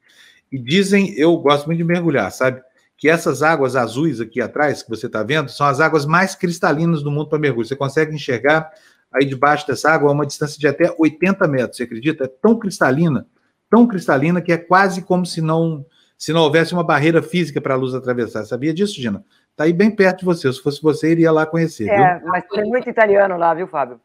[0.50, 2.62] e dizem, eu gosto muito de mergulhar, sabe?
[2.96, 7.02] Que essas águas azuis aqui atrás, que você está vendo, são as águas mais cristalinas
[7.02, 7.66] do mundo para mergulho.
[7.66, 8.70] Você consegue enxergar
[9.12, 12.24] aí debaixo dessa água a uma distância de até 80 metros, você acredita?
[12.24, 13.26] É tão cristalina,
[13.68, 15.84] tão cristalina, que é quase como se não,
[16.16, 18.44] se não houvesse uma barreira física para a luz atravessar.
[18.44, 19.24] Sabia disso, Gina?
[19.50, 20.52] Está aí bem perto de você.
[20.52, 21.88] Se fosse você, iria lá conhecer.
[21.88, 22.28] É, viu?
[22.28, 24.00] mas tem muito italiano lá, viu, Fábio?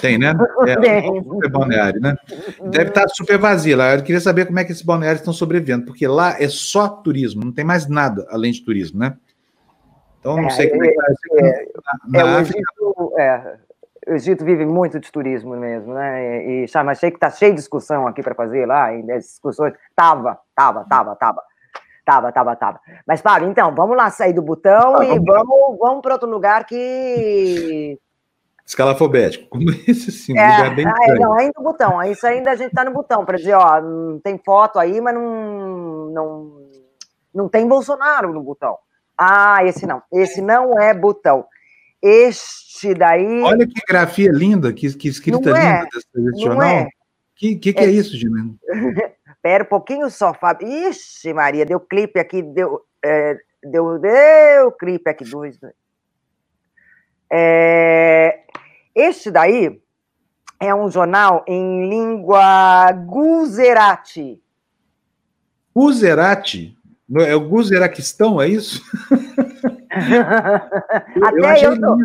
[0.00, 0.34] Tem, né?
[0.66, 2.16] É, um super balneário, né?
[2.70, 3.94] Deve estar super vazio lá.
[3.94, 7.44] Eu queria saber como é que esses balneários estão sobrevivendo, porque lá é só turismo,
[7.44, 9.16] não tem mais nada além de turismo, né?
[10.20, 11.12] Então, não é, sei como é que tá.
[11.38, 11.68] É,
[12.06, 12.60] na, é, na África...
[13.18, 13.56] É,
[14.06, 16.44] o Egito vive muito de turismo mesmo, né?
[16.46, 19.74] E, e Sharm el está cheio de discussão aqui para fazer lá, e as discussões.
[19.94, 21.42] Tava, tava, tava, tava.
[22.04, 22.80] Tava, tava, tava.
[23.06, 26.66] Mas, Fábio, então, vamos lá sair do botão ah, e vamos, vamos para outro lugar
[26.66, 27.98] que
[28.66, 32.50] Escalafobético, como esse sim, é, lugar bem ah, é, Não, ainda o botão, isso ainda
[32.50, 33.80] a gente está no botão, para dizer, ó,
[34.22, 36.52] tem foto aí, mas não, não,
[37.34, 38.78] não tem Bolsonaro no botão.
[39.18, 41.44] Ah, esse não, esse não é botão.
[42.06, 43.40] Este daí...
[43.42, 46.68] Olha que grafia linda, que, que escrita não é, linda desse, desse jornal.
[46.68, 46.88] É.
[47.34, 48.54] Que, que, que é, é isso, Gina?
[49.42, 50.68] Pera um pouquinho só, Fábio.
[50.68, 55.72] Ixi, Maria, deu clipe aqui, deu, é, deu, deu clipe aqui, dois, dois.
[57.32, 58.40] É,
[58.94, 59.80] este daí
[60.60, 64.40] é um jornal em língua Guzerati.
[65.74, 66.76] Guzerati?
[67.18, 68.82] É o Guzeraquistão, é isso?
[71.24, 71.96] Até eu, eu tô...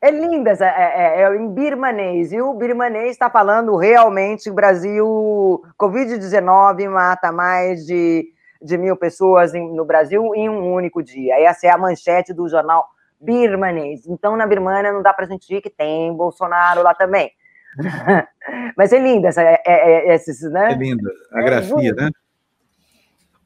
[0.00, 5.62] É linda, é, é, é, em birmanês, e o birmanês está falando realmente o Brasil,
[5.78, 8.28] Covid-19 mata mais de,
[8.60, 11.40] de mil pessoas em, no Brasil em um único dia.
[11.40, 12.86] Essa é a manchete do jornal
[13.20, 14.06] birmanês.
[14.06, 17.30] Então, na Birmania, não dá para sentir que tem Bolsonaro lá também.
[18.76, 20.72] Mas é linda essa, é, é, é, esses, né?
[20.72, 22.10] É linda a é grafia, né?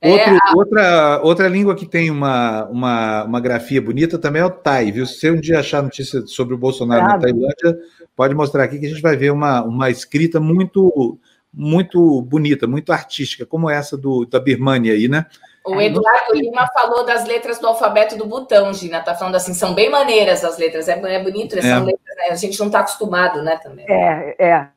[0.03, 0.57] Outro, é, a...
[0.57, 5.07] outra, outra língua que tem uma, uma, uma grafia bonita também é o Thai, viu?
[5.07, 7.79] Se você um dia achar notícia sobre o Bolsonaro ah, na Tailândia,
[8.15, 11.19] pode mostrar aqui que a gente vai ver uma, uma escrita muito
[11.59, 15.25] muito bonita, muito artística, como essa do, da Birmania aí, né?
[15.65, 19.01] O Eduardo Lima falou das letras do alfabeto do botão, Gina.
[19.01, 20.87] Tá falando assim, são bem maneiras as letras.
[20.87, 21.63] É, é bonito, é.
[21.63, 22.25] são letras, né?
[22.31, 23.85] A gente não está acostumado, né, também.
[23.89, 24.69] É, é.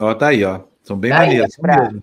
[0.00, 0.60] Ó, tá aí, ó.
[0.82, 1.52] São bem tá maneiras.
[1.62, 2.00] Aí,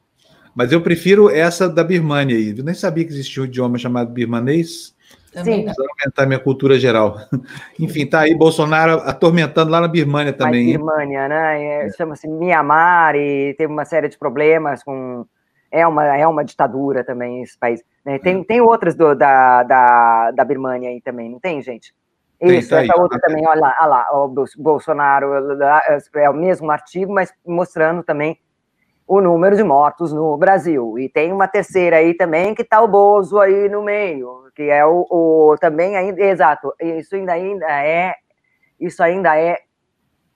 [0.56, 2.56] Mas eu prefiro essa da Birmania aí.
[2.58, 4.95] Eu nem sabia que existia um idioma chamado birmanês.
[5.34, 5.64] Sim.
[5.64, 7.18] Precisa aumentar minha cultura geral.
[7.80, 10.74] Enfim, tá aí Bolsonaro atormentando lá na Birmania também.
[10.74, 11.64] Na Birmania, né?
[11.64, 15.26] É, Chama-se Mianmar e teve uma série de problemas com
[15.72, 17.82] é uma, é uma ditadura também esse país.
[18.06, 18.20] Né?
[18.20, 18.43] Tem, é.
[18.43, 21.93] tem outras do, da, da, da Birmania aí também, não tem, gente?
[22.41, 24.28] Isso, tá essa aí, outra tá também, olha lá, olha lá, o
[24.58, 25.32] Bolsonaro
[26.16, 28.38] é o mesmo artigo, mas mostrando também
[29.12, 30.97] o número de mortos no Brasil.
[30.97, 34.86] E tem uma terceira aí também que está o Bozo aí no meio, que é
[34.86, 38.16] o, o, também ainda, exato, isso ainda, ainda é
[38.80, 39.59] isso ainda é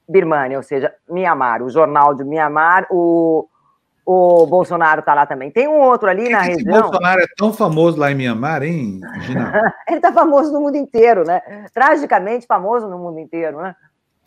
[0.07, 3.47] Birmania, ou seja, Mianmar, o jornal de Mianmar, o
[4.07, 5.49] o Bolsonaro está lá também.
[5.49, 6.77] Tem um outro ali na esse região.
[6.77, 9.51] O Bolsonaro é tão famoso lá em Mianmar, hein, Gina?
[9.87, 11.41] Ele está famoso no mundo inteiro, né?
[11.73, 13.75] Tragicamente famoso no mundo inteiro, né?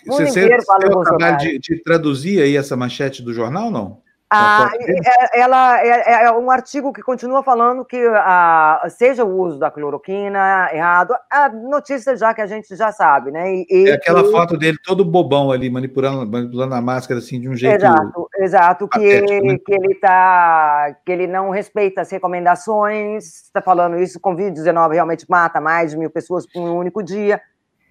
[0.05, 1.37] O mundo você, inteiro você fala o Bolsonaro.
[1.37, 4.03] De, de traduzir aí essa manchete do jornal, não?
[4.31, 9.59] Ah, é, ela é, é, um artigo que continua falando que ah, seja o uso
[9.59, 13.51] da cloroquina errado, a notícia já que a gente já sabe, né?
[13.51, 17.57] E, é aquela foto dele todo bobão ali, manipulando, manipulando a máscara assim de um
[17.57, 17.77] jeito.
[17.77, 19.59] Exato, exato, patético, que, né?
[19.65, 20.95] que ele tá.
[21.07, 26.11] que ele não respeita as recomendações, está falando isso, Covid-19 realmente mata mais de mil
[26.11, 27.41] pessoas por um único dia.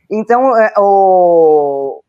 [0.10, 2.04] Então, é, o,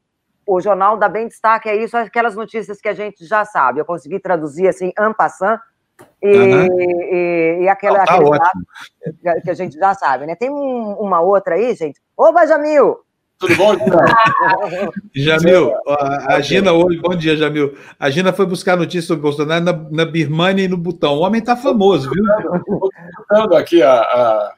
[0.48, 3.80] o jornal dá bem destaque a isso, aquelas notícias que a gente já sabe.
[3.80, 5.60] Eu consegui traduzir assim, en passant,
[6.22, 6.80] e, uhum.
[6.80, 10.34] e, e aquela, tá aquele que a gente já sabe, né?
[10.34, 12.00] Tem um, uma outra aí, gente.
[12.16, 12.96] Ô, Jamil!
[13.38, 13.72] Tudo bom,
[15.14, 15.72] Jamil,
[16.26, 17.78] a Gina hoje, bom dia, Jamil.
[18.00, 21.14] A Gina foi buscar notícias sobre Bolsonaro na, na Birmania e no Butão.
[21.14, 22.24] O homem tá famoso, viu?
[23.32, 24.54] Estou aqui a, a.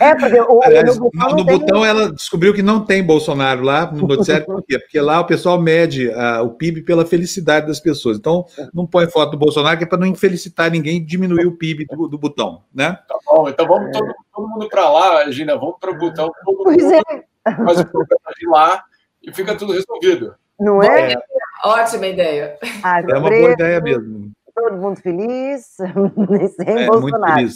[0.00, 3.90] É, porque o, Aliás, no, botão, no botão ela descobriu que não tem Bolsonaro lá
[3.90, 4.78] no noticiário, por quê?
[4.78, 8.16] Porque lá o pessoal mede uh, o PIB pela felicidade das pessoas.
[8.18, 11.56] Então, não põe foto do Bolsonaro, que é para não infelicitar ninguém e diminuir o
[11.56, 12.96] PIB do, do botão, né?
[13.08, 16.62] Tá bom, então vamos todo, todo mundo para lá, Gina, vamos para o botão, todo
[16.62, 17.54] pois mundo é.
[17.56, 18.84] faz o programa de lá
[19.20, 20.34] e fica tudo resolvido.
[20.60, 21.12] Não é?
[21.12, 21.16] é.
[21.64, 22.56] Ótima ideia.
[22.84, 25.76] Ah, é uma boa ideia mesmo todo mundo feliz,
[26.56, 27.48] sem é, Bolsonaro.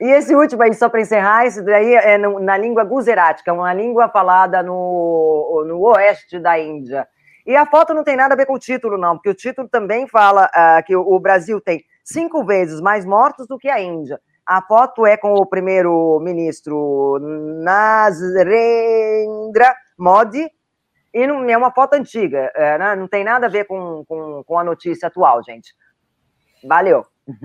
[0.00, 4.08] E esse último aí, só para encerrar, esse daí é na língua guzerática, uma língua
[4.08, 7.06] falada no, no oeste da Índia.
[7.46, 9.68] E a foto não tem nada a ver com o título, não, porque o título
[9.68, 14.18] também fala uh, que o, Brasil tem cinco vezes mais mortos do que a Índia.
[14.46, 17.18] A foto é com o primeiro-ministro
[17.62, 18.54] Narendra
[19.98, 20.50] Modi,
[21.12, 22.96] e não, é uma foto antiga, é, né?
[22.96, 25.72] não tem nada a ver com, com, com a notícia atual, gente.
[26.64, 27.04] Valeu.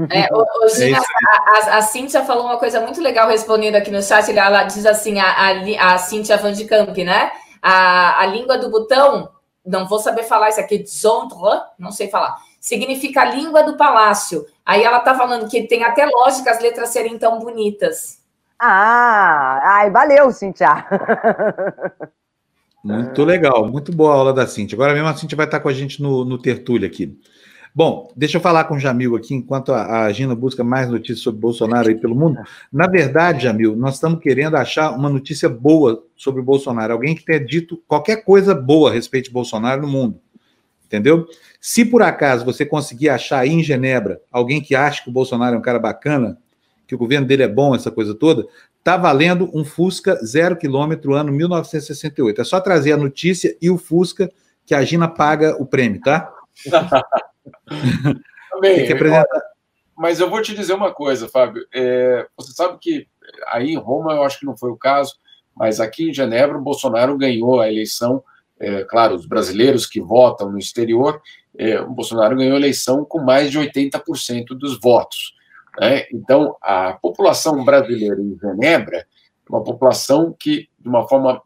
[0.10, 3.76] É, o, o Gina, é a, a, a Cíntia falou uma coisa muito legal respondendo
[3.76, 4.30] aqui no chat.
[4.30, 7.32] Ela diz assim: a, a, a Cíntia Van de Camp, né?
[7.62, 9.30] A, a língua do botão,
[9.66, 11.38] não vou saber falar isso aqui, zontre,
[11.78, 14.46] não sei falar, significa língua do palácio.
[14.66, 18.20] Aí ela tá falando que tem até lógica as letras serem tão bonitas.
[18.58, 20.86] Ah, ai, valeu, Cíntia.
[22.84, 24.76] Muito legal, muito boa a aula da Cíntia.
[24.76, 27.20] Agora mesmo a Cíntia vai estar com a gente no, no Tertúlio aqui.
[27.80, 31.22] Bom, deixa eu falar com o Jamil aqui, enquanto a, a Gina busca mais notícias
[31.22, 32.38] sobre Bolsonaro aí pelo mundo.
[32.74, 37.24] Na verdade, Jamil, nós estamos querendo achar uma notícia boa sobre o Bolsonaro, alguém que
[37.24, 40.20] tenha dito qualquer coisa boa a respeito de Bolsonaro no mundo.
[40.86, 41.26] Entendeu?
[41.62, 45.56] Se por acaso você conseguir achar aí em Genebra alguém que acha que o Bolsonaro
[45.56, 46.38] é um cara bacana,
[46.86, 48.46] que o governo dele é bom, essa coisa toda,
[48.84, 52.42] tá valendo um Fusca zero quilômetro ano 1968.
[52.42, 54.30] É só trazer a notícia e o Fusca
[54.66, 56.30] que a Gina paga o prêmio, tá?
[58.52, 59.26] Também, apresentar...
[59.98, 61.66] Mas eu vou te dizer uma coisa, Fábio.
[61.74, 63.08] É, você sabe que
[63.48, 65.16] aí em Roma eu acho que não foi o caso,
[65.56, 68.24] mas aqui em Genebra o Bolsonaro ganhou a eleição.
[68.60, 71.22] É, claro, os brasileiros que votam no exterior,
[71.58, 75.36] é, o Bolsonaro ganhou a eleição com mais de 80% dos votos.
[75.80, 76.06] Né?
[76.14, 79.06] Então, a população brasileira em Genebra é
[79.50, 81.42] uma população que, de uma forma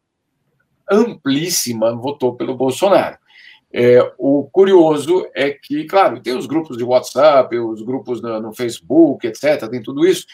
[0.89, 3.17] amplíssima, votou pelo Bolsonaro.
[3.75, 8.53] É, o curioso é que, claro, tem os grupos de WhatsApp, os grupos no, no,
[8.53, 10.27] Facebook, etc., tem tudo isso,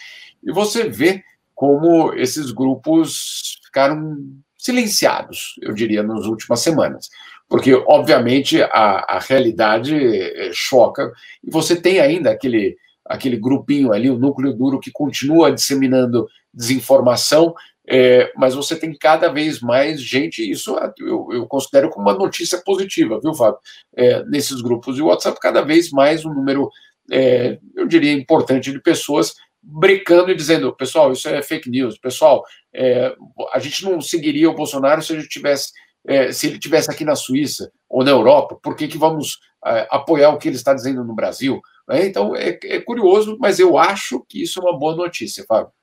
[0.44, 1.24] e você vê
[1.56, 4.18] como esses grupos ficaram
[4.58, 7.10] silenciados, eu diria, nas últimas semanas.
[7.48, 11.10] Porque, obviamente, a, a realidade é, choca,
[11.42, 12.76] e você tem ainda aquele,
[13.06, 17.56] aquele grupinho ali, o núcleo duro, que continua disseminando desinformação
[17.92, 22.62] é, mas você tem cada vez mais gente, isso eu, eu considero como uma notícia
[22.64, 23.60] positiva, viu, Fábio?
[23.96, 26.70] É, nesses grupos de WhatsApp, cada vez mais um número,
[27.12, 32.46] é, eu diria, importante de pessoas brecando e dizendo, pessoal, isso é fake news, pessoal,
[32.72, 33.16] é,
[33.52, 35.72] a gente não seguiria o Bolsonaro se tivesse,
[36.08, 39.88] é, se ele tivesse aqui na Suíça ou na Europa, por que, que vamos é,
[39.90, 41.60] apoiar o que ele está dizendo no Brasil?
[41.92, 45.74] então, é, é curioso, mas eu acho que isso é uma boa notícia, Fábio.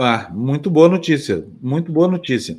[0.00, 2.56] Ah, muito boa notícia, muito boa notícia.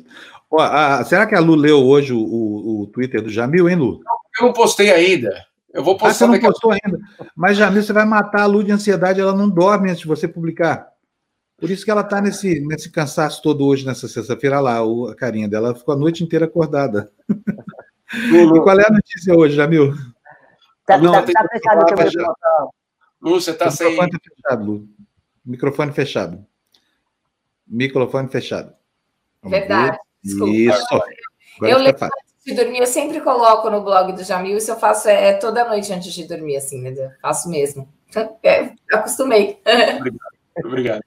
[0.50, 3.76] Ó, a, será que a Lu leu hoje o, o, o, Twitter do Jamil, hein,
[3.76, 4.02] Lu?
[4.38, 5.46] Eu não postei ainda.
[5.72, 6.10] Eu vou postar.
[6.10, 6.74] Ah, você não postou a...
[6.74, 6.98] ainda.
[7.34, 10.28] Mas, Jamil, você vai matar a Lu de ansiedade, ela não dorme antes de você
[10.28, 10.90] publicar.
[11.56, 14.80] Por isso que ela está nesse, nesse cansaço todo hoje, nessa sexta-feira lá,
[15.10, 17.10] a carinha dela ficou a noite inteira acordada.
[18.12, 19.94] e qual é a notícia hoje, Jamil?
[20.84, 22.70] Tá, Não, tá, tá fechado o teu microfone.
[23.22, 23.92] Lu, você está sem...
[23.92, 24.88] Microfone fechado, Lu.
[25.42, 26.49] Microfone fechado.
[27.70, 28.74] Microfone fechado.
[29.42, 29.98] Vamos Verdade.
[30.22, 30.52] Desculpa.
[30.52, 30.94] Isso.
[31.56, 34.76] Agora eu lembro antes de dormir, eu sempre coloco no blog do Jamil, isso eu
[34.76, 36.94] faço é, é toda noite antes de dormir, assim, né?
[36.96, 37.88] Eu faço mesmo.
[38.42, 39.60] É, acostumei.
[39.64, 40.20] Obrigado.
[40.64, 41.00] Obrigado.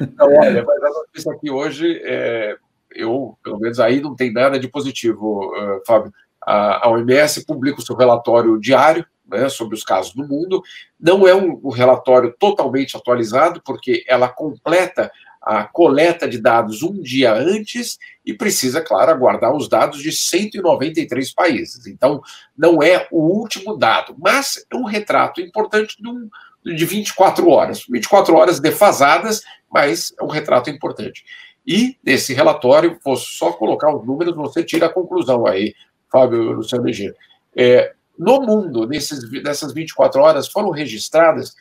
[0.00, 2.56] Então, olha, mas a notícia aqui hoje, é,
[2.92, 6.12] eu, pelo menos aí, não tem nada de positivo, uh, Fábio.
[6.40, 10.62] A, a OMS publica o seu relatório diário né, sobre os casos no mundo.
[10.98, 15.10] Não é um, um relatório totalmente atualizado, porque ela completa
[15.46, 21.32] a coleta de dados um dia antes e precisa, claro, aguardar os dados de 193
[21.32, 21.86] países.
[21.86, 22.20] Então,
[22.58, 26.28] não é o último dado, mas é um retrato importante de, um,
[26.64, 27.86] de 24 horas.
[27.88, 31.24] 24 horas defasadas, mas é um retrato importante.
[31.64, 35.76] E nesse relatório, vou só colocar os números, você tira a conclusão aí,
[36.10, 37.14] Fábio Luciano Egê.
[37.56, 41.54] É, no mundo, nesses, nessas 24 horas, foram registradas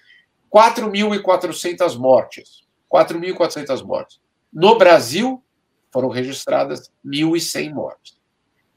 [0.51, 2.64] 4.400 mortes
[2.95, 4.19] 4.400 mortes.
[4.53, 5.43] No Brasil,
[5.91, 8.17] foram registradas 1.100 mortes.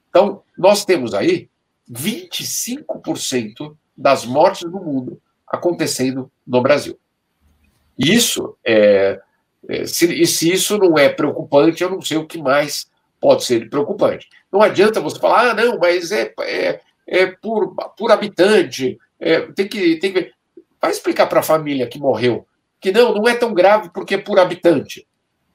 [0.08, 1.48] Então, nós temos aí
[1.90, 6.98] 25% das mortes do mundo acontecendo no Brasil.
[7.96, 9.20] Isso é,
[9.68, 12.90] é se, e se isso não é preocupante, eu não sei o que mais
[13.20, 14.28] pode ser preocupante.
[14.50, 19.68] Não adianta você falar, ah, não, mas é, é, é por, por habitante, é, tem,
[19.68, 20.32] que, tem que.
[20.80, 22.46] Vai explicar para a família que morreu
[22.81, 25.07] que não, não é tão grave porque é por habitante.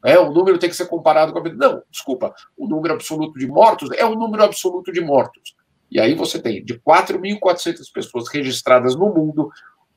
[0.03, 3.47] É, o número tem que ser comparado com a Não, desculpa, o número absoluto de
[3.47, 5.55] mortos é o número absoluto de mortos.
[5.89, 9.49] E aí você tem de 4.400 pessoas registradas no mundo,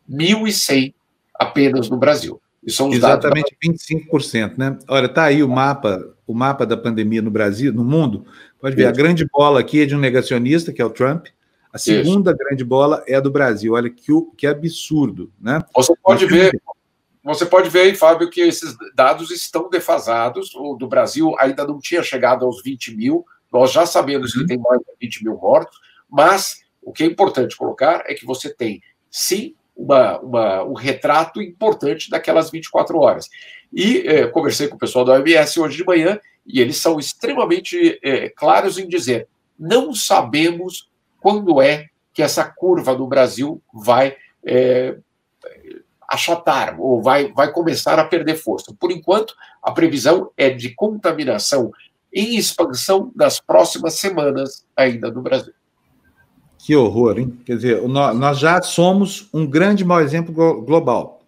[0.08, 0.94] 1.100
[1.34, 2.40] apenas no Brasil.
[2.62, 4.48] E são os Exatamente dados da...
[4.48, 4.78] 25%, né?
[4.88, 8.26] Olha, tá aí o mapa, o mapa da pandemia no Brasil, no mundo.
[8.60, 8.90] Pode ver, Isso.
[8.90, 11.26] a grande bola aqui é de um negacionista, que é o Trump.
[11.72, 12.38] A segunda Isso.
[12.38, 13.74] grande bola é a do Brasil.
[13.74, 15.62] Olha que, que absurdo, né?
[15.74, 16.60] Você pode ver,
[17.34, 20.54] você pode ver aí, Fábio, que esses dados estão defasados.
[20.54, 23.24] O do Brasil ainda não tinha chegado aos 20 mil.
[23.52, 24.42] Nós já sabemos uhum.
[24.42, 28.24] que tem mais de 20 mil mortos, mas o que é importante colocar é que
[28.24, 33.28] você tem, sim, uma, uma, um retrato importante daquelas 24 horas.
[33.72, 37.98] E é, conversei com o pessoal da OMS hoje de manhã e eles são extremamente
[38.02, 40.88] é, claros em dizer: não sabemos
[41.20, 44.96] quando é que essa curva no Brasil vai é,
[46.08, 48.74] achatar ou vai, vai começar a perder força.
[48.78, 51.70] Por enquanto, a previsão é de contaminação
[52.12, 55.52] em expansão nas próximas semanas ainda no Brasil.
[56.58, 57.38] Que horror, hein?
[57.44, 60.32] Quer dizer, nós já somos um grande mau exemplo
[60.62, 61.20] global.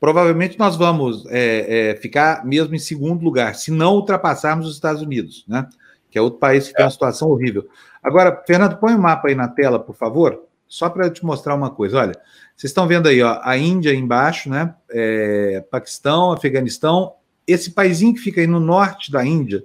[0.00, 5.02] Provavelmente nós vamos é, é, ficar mesmo em segundo lugar, se não ultrapassarmos os Estados
[5.02, 5.68] Unidos, né?
[6.10, 7.68] Que é outro país que tem uma situação horrível.
[8.02, 11.56] Agora, Fernando, põe o um mapa aí na tela, por favor, só para te mostrar
[11.56, 11.98] uma coisa.
[11.98, 12.12] Olha,
[12.56, 14.72] vocês estão vendo aí, ó, a Índia embaixo, né?
[14.88, 17.16] É, Paquistão, Afeganistão.
[17.44, 19.64] Esse paísinho que fica aí no norte da Índia,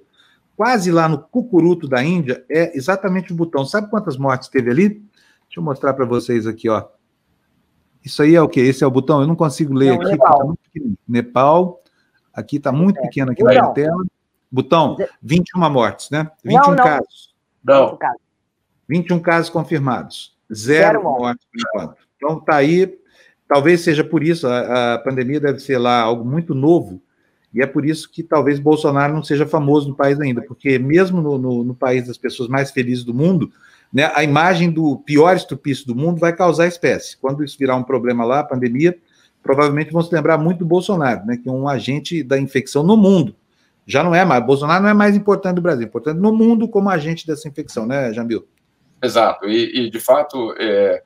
[0.57, 3.63] quase lá no cucuruto da Índia, é exatamente o botão.
[3.63, 4.89] Sabe quantas mortes teve ali?
[4.89, 6.83] Deixa eu mostrar para vocês aqui, ó.
[8.03, 8.61] Isso aí é o quê?
[8.61, 9.21] Esse é o botão?
[9.21, 10.11] Eu não consigo ler não, aqui.
[10.11, 10.37] Nepal.
[10.37, 11.83] Tá muito Nepal.
[12.33, 13.01] Aqui está muito é.
[13.03, 14.03] pequeno aqui na tela.
[14.51, 16.31] Botão, 21 mortes, né?
[16.43, 16.83] 21 não, não.
[16.83, 17.35] casos.
[17.63, 17.99] Não.
[18.89, 20.34] 21 casos confirmados.
[20.53, 21.97] Zero, Zero mortes por enquanto.
[22.17, 22.97] Então, está aí.
[23.47, 27.01] Talvez seja por isso, a, a, pandemia deve ser lá algo muito novo,
[27.53, 31.21] e é por isso que talvez Bolsonaro não seja famoso no país ainda, porque mesmo
[31.21, 33.51] no, no, no país das pessoas mais felizes do mundo,
[33.93, 37.17] né, a imagem do pior estupício do mundo vai causar espécie.
[37.17, 38.97] Quando isso virar um problema lá, a pandemia,
[39.43, 42.97] provavelmente vão se lembrar muito do Bolsonaro, né, que é um agente da infecção no
[42.97, 43.35] mundo.
[43.85, 46.67] Já não é mais, Bolsonaro não é mais importante do Brasil, é importante no mundo
[46.67, 48.43] como agente dessa infecção, né, Jamil?
[49.05, 51.01] Exato, e, e de fato, é,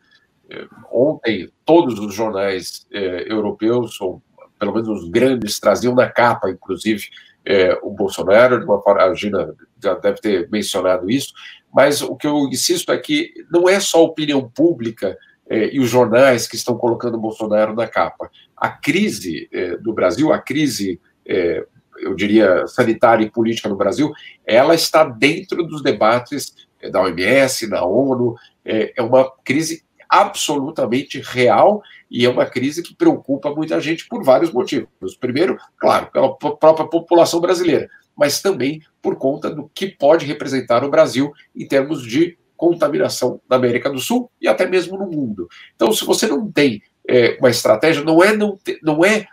[0.92, 4.22] ontem todos os jornais é, europeus, ou
[4.58, 7.04] pelo menos os grandes, traziam na capa, inclusive,
[7.46, 11.34] é, o Bolsonaro, uma a Gina já deve ter mencionado isso,
[11.74, 15.18] mas o que eu insisto é que não é só a opinião pública
[15.50, 18.30] é, e os jornais que estão colocando o Bolsonaro na capa.
[18.56, 21.66] A crise é, do Brasil, a crise, é,
[22.00, 24.12] eu diria, sanitária e política no Brasil,
[24.46, 31.84] ela está dentro dos debates é, da OMS, da ONU, é uma crise absolutamente real
[32.10, 34.90] e é uma crise que preocupa muita gente por vários motivos.
[35.20, 40.90] Primeiro, claro, pela própria população brasileira, mas também por conta do que pode representar o
[40.90, 45.48] Brasil em termos de contaminação na América do Sul e até mesmo no mundo.
[45.76, 49.28] Então, se você não tem é, uma estratégia, não é, não, te, não é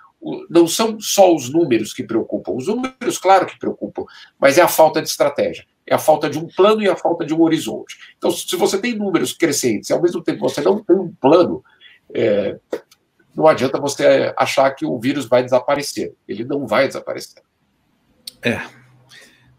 [0.49, 2.53] não são só os números que preocupam.
[2.53, 4.05] Os números, claro que preocupam,
[4.39, 7.25] mas é a falta de estratégia, é a falta de um plano e a falta
[7.25, 7.97] de um horizonte.
[8.17, 11.63] Então, se você tem números crescentes e ao mesmo tempo você não tem um plano,
[12.15, 12.59] é,
[13.35, 16.15] não adianta você achar que o vírus vai desaparecer.
[16.27, 17.43] Ele não vai desaparecer.
[18.43, 18.61] É.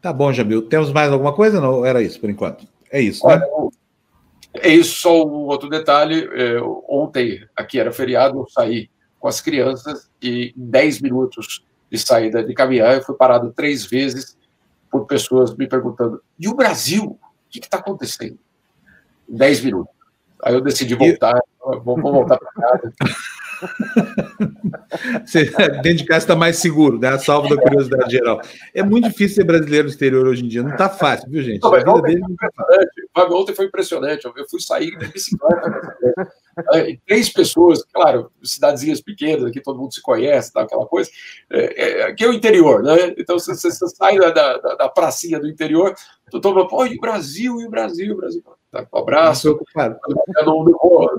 [0.02, 0.64] Tá bom, Jamil.
[0.64, 1.62] Temos mais alguma coisa?
[1.62, 2.68] Não, era isso por enquanto.
[2.92, 3.36] É isso, né?
[3.36, 3.70] Olha,
[4.56, 6.28] é isso, só um outro detalhe.
[6.34, 8.90] É, ontem, aqui era feriado, eu saí
[9.28, 13.86] com as crianças e em 10 minutos de saída de caminhar, eu fui parado três
[13.86, 14.38] vezes
[14.90, 17.04] por pessoas me perguntando: e o Brasil?
[17.04, 18.40] O que está acontecendo?
[19.28, 19.94] Em 10 minutos.
[20.42, 21.80] Aí eu decidi voltar, e...
[21.84, 22.94] vou, vou voltar para casa.
[25.26, 25.46] Você,
[25.82, 27.18] dentro de casa está mais seguro, né?
[27.18, 28.42] Salvo da curiosidade geral.
[28.74, 30.64] É muito difícil ser brasileiro no exterior hoje em dia.
[30.64, 31.62] Não está fácil, viu, gente?
[31.62, 33.28] Não, vida dele não tá.
[33.36, 34.26] Ontem foi impressionante.
[34.26, 35.98] Eu fui sair de bicicleta.
[36.74, 41.10] É, três pessoas, claro, cidadezinhas pequenas, aqui todo mundo se conhece, tá, aquela coisa.
[41.52, 43.14] É, é, aqui é o interior, né?
[43.18, 45.94] Então você, você sai da, da, da pracinha do interior,
[46.32, 48.44] todo mundo, pô, e o Brasil, e o Brasil, o Brasil.
[48.72, 49.48] Tá, um abraço.
[49.48, 51.10] Eu não, não, vou,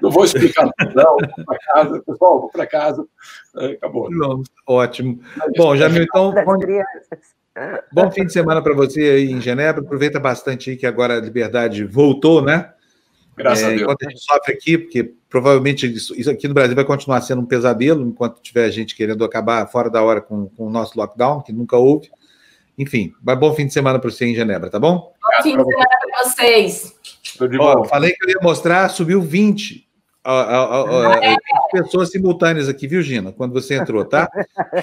[0.00, 1.16] não vou explicar, não.
[1.16, 3.06] Vou para casa, pessoal, vou para casa.
[3.54, 4.10] Acabou.
[4.10, 5.20] Não, ótimo.
[5.56, 6.32] Bom, Jamil, então.
[6.32, 6.58] Bom,
[7.92, 9.82] bom fim de semana para você aí em Genebra.
[9.82, 12.72] Aproveita bastante aí que agora a liberdade voltou, né?
[13.36, 13.82] Graças é, a Deus.
[13.82, 17.42] Enquanto a gente sofre aqui, porque provavelmente isso, isso, aqui no Brasil vai continuar sendo
[17.42, 21.42] um pesadelo, enquanto tiver gente querendo acabar fora da hora com, com o nosso lockdown,
[21.42, 22.08] que nunca houve.
[22.78, 25.12] Enfim, vai bom fim de semana para você em Genebra, tá bom?
[25.22, 26.94] Bom fim de semana para vocês.
[27.58, 29.84] Ó, falei que eu ia mostrar, subiu 20
[30.24, 31.36] a, a,
[31.70, 33.30] pessoas simultâneas aqui, viu, Gina?
[33.30, 34.28] Quando você entrou, tá?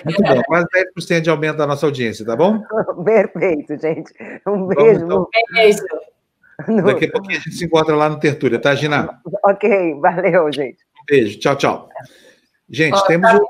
[0.05, 2.61] Muito bom, quase 10% de aumento da nossa audiência, tá bom?
[3.03, 4.13] Perfeito, gente.
[4.45, 4.99] Um beijo.
[4.99, 5.27] Vamos, então.
[5.51, 5.83] beijo.
[6.85, 9.19] Daqui a pouquinho a gente se encontra lá no Tertúlia, tá, Gina?
[9.43, 10.77] Ok, valeu, gente.
[11.01, 11.89] Um beijo, tchau, tchau.
[12.69, 13.49] Gente, temos outro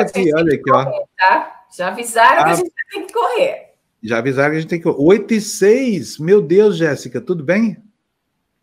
[0.00, 0.84] aqui, olha aqui, ó.
[1.18, 1.62] Tá?
[1.76, 3.71] Já avisaram ah, que a gente tem que correr.
[4.02, 5.20] Já avisaram que a gente tem que correr.
[5.20, 7.76] 8 e 6, meu Deus, Jéssica, tudo bem?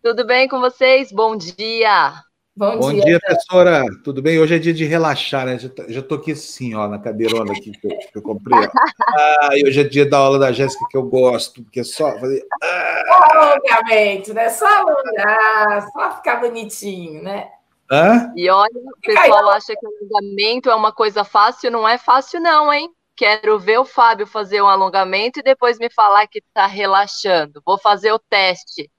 [0.04, 1.12] Tudo bem com vocês?
[1.14, 2.14] Bom dia.
[2.56, 3.86] Bom, Bom dia, dia professora.
[4.04, 4.38] Tudo bem?
[4.38, 5.58] Hoje é dia de relaxar, né?
[5.58, 8.68] Já estou aqui assim, ó, na cadeirona aqui que eu, que eu comprei.
[9.18, 12.12] Ah, e hoje é dia da aula da Jéssica que eu gosto, porque é só
[12.20, 12.46] fazer.
[12.62, 13.56] Ah.
[13.56, 14.50] Obviamente, né?
[14.50, 17.48] Só alongar, só ficar bonitinho, né?
[17.90, 18.34] Hã?
[18.36, 22.74] E olha, o pessoal acha que alongamento é uma coisa fácil, não é fácil, não,
[22.74, 22.92] hein?
[23.20, 27.62] Quero ver o Fábio fazer um alongamento e depois me falar que está relaxando.
[27.66, 28.90] Vou fazer o teste.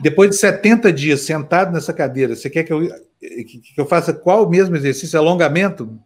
[0.00, 2.80] Depois de 70 dias sentado nessa cadeira, você quer que eu,
[3.20, 5.16] que eu faça qual mesmo exercício?
[5.16, 5.96] Alongamento?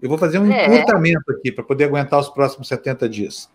[0.00, 0.64] Eu vou fazer um é.
[0.64, 3.50] encurtamento aqui para poder aguentar os próximos 70 dias.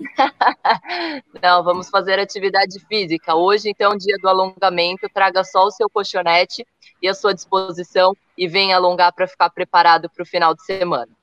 [1.42, 3.34] Não, vamos fazer atividade física.
[3.34, 5.06] Hoje, então, dia do alongamento.
[5.12, 6.66] Traga só o seu colchonete
[7.02, 11.17] e a sua disposição e venha alongar para ficar preparado para o final de semana.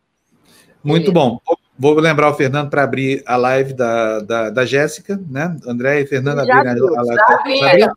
[0.86, 1.40] Muito bom.
[1.78, 5.58] Vou lembrar o Fernando para abrir a live da, da, da Jéssica, né?
[5.66, 7.16] André e Fernando abriram a live.
[7.16, 7.94] Já abri, já, já,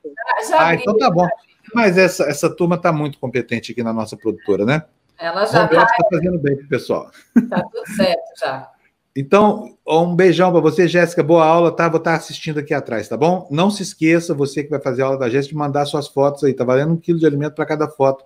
[0.48, 1.28] já ah, então tá bom.
[1.74, 4.82] Mas essa, essa turma está muito competente aqui na nossa produtora, né?
[5.18, 7.10] Ela já está tá fazendo bem para o pessoal.
[7.36, 8.70] Está tudo certo já.
[9.14, 11.22] Então, um beijão para você, Jéssica.
[11.22, 11.88] Boa aula, tá?
[11.88, 13.48] Vou estar tá assistindo aqui atrás, tá bom?
[13.50, 16.44] Não se esqueça, você que vai fazer a aula da Jéssica, de mandar suas fotos
[16.44, 16.54] aí.
[16.54, 18.24] Tá valendo um quilo de alimento para cada foto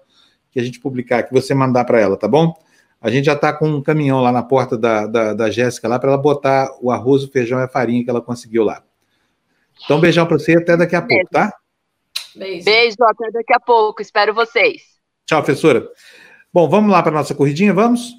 [0.51, 2.55] que a gente publicar, que você mandar para ela, tá bom?
[3.03, 5.98] A gente já está com um caminhão lá na porta da, da, da Jéssica lá
[5.98, 8.82] para ela botar o arroz, o feijão e a farinha que ela conseguiu lá.
[9.84, 11.53] Então, beijão para você até daqui a pouco, tá?
[12.36, 12.64] Beijo.
[12.64, 14.00] Beijo, até daqui a pouco.
[14.00, 14.82] Espero vocês.
[15.26, 15.88] Tchau, professora.
[16.53, 18.14] Bom, vamos lá para nossa corridinha, vamos?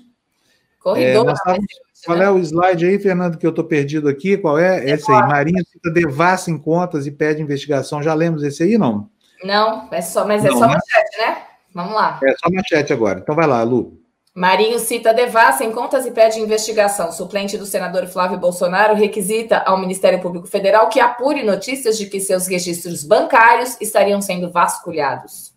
[0.79, 1.29] Corredor.
[1.29, 1.57] É, tava...
[2.05, 4.35] Qual é o slide aí, Fernando, que eu estou perdido aqui?
[4.35, 4.89] Qual é?
[4.89, 5.21] Esse aí.
[5.21, 8.03] Marinho cita devassa em contas e pede investigação.
[8.03, 9.09] Já lemos esse aí, não?
[9.41, 10.73] Não, é só, mas é não, só né?
[10.73, 11.43] manchete, né?
[11.73, 12.19] Vamos lá.
[12.21, 13.19] É só manchete agora.
[13.19, 14.02] Então vai lá, Lu.
[14.35, 17.11] Marinho cita Devassa em contas e pede investigação.
[17.11, 22.19] Suplente do senador Flávio Bolsonaro requisita ao Ministério Público Federal que apure notícias de que
[22.19, 25.53] seus registros bancários estariam sendo vasculhados.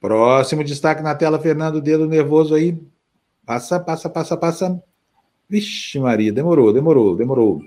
[0.00, 2.78] Próximo destaque na tela, Fernando, dedo nervoso aí.
[3.44, 4.82] Passa, passa, passa, passa.
[5.48, 7.62] Vixe, Maria, demorou, demorou, demorou.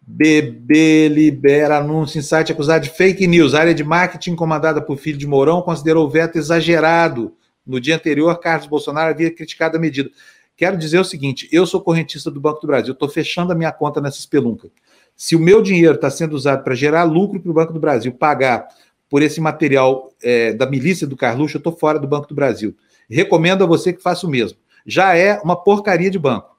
[0.00, 3.52] BB libera anúncio em site acusado de fake news.
[3.52, 7.34] Área de marketing comandada por filho de Mourão considerou o veto exagerado
[7.66, 10.10] no dia anterior, Carlos Bolsonaro havia criticado a medida.
[10.56, 13.72] Quero dizer o seguinte: eu sou correntista do Banco do Brasil, estou fechando a minha
[13.72, 14.68] conta nessa espelunca.
[15.16, 18.12] Se o meu dinheiro está sendo usado para gerar lucro para o Banco do Brasil,
[18.12, 18.66] pagar
[19.08, 22.74] por esse material é, da milícia do Carluxo, eu estou fora do Banco do Brasil.
[23.08, 24.58] Recomendo a você que faça o mesmo.
[24.86, 26.58] Já é uma porcaria de banco.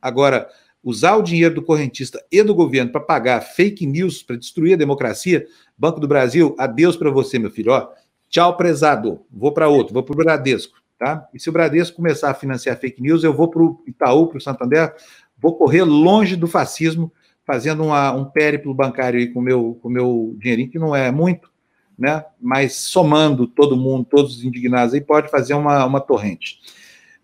[0.00, 0.46] Agora,
[0.84, 4.76] usar o dinheiro do correntista e do governo para pagar fake news, para destruir a
[4.76, 5.46] democracia,
[5.76, 7.72] Banco do Brasil, adeus para você, meu filho.
[7.72, 7.88] Ó,
[8.28, 9.20] Tchau, prezado.
[9.30, 10.76] Vou para outro, vou para o Bradesco.
[10.98, 11.28] Tá?
[11.34, 14.38] E se o Bradesco começar a financiar fake news, eu vou para o Itaú, para
[14.38, 14.94] o Santander,
[15.36, 17.12] vou correr longe do fascismo,
[17.44, 21.50] fazendo uma, um périplo bancário aí com meu, o meu dinheirinho, que não é muito,
[21.98, 22.24] né?
[22.40, 26.60] mas somando todo mundo, todos os indignados aí, pode fazer uma, uma torrente.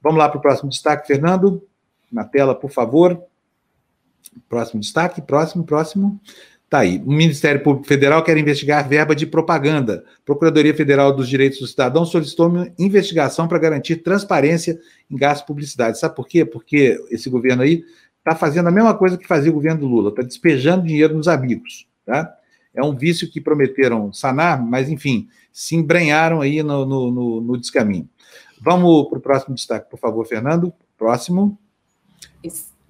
[0.02, 1.66] Vamos lá para o próximo destaque, Fernando.
[2.10, 3.22] Na tela, por favor.
[4.48, 6.20] Próximo destaque, próximo, próximo.
[6.72, 7.02] Tá aí.
[7.04, 10.06] O Ministério Público Federal quer investigar verba de propaganda.
[10.24, 14.80] Procuradoria Federal dos Direitos do Cidadão solicitou uma investigação para garantir transparência
[15.10, 15.98] em gastos de publicidade.
[15.98, 16.46] Sabe por quê?
[16.46, 17.84] Porque esse governo aí
[18.16, 21.28] está fazendo a mesma coisa que fazia o governo do Lula, está despejando dinheiro nos
[21.28, 21.86] amigos.
[22.06, 22.34] Tá?
[22.72, 27.58] É um vício que prometeram sanar, mas, enfim, se embrenharam aí no, no, no, no
[27.58, 28.08] descaminho.
[28.58, 30.72] Vamos para o próximo destaque, por favor, Fernando.
[30.96, 31.58] Próximo.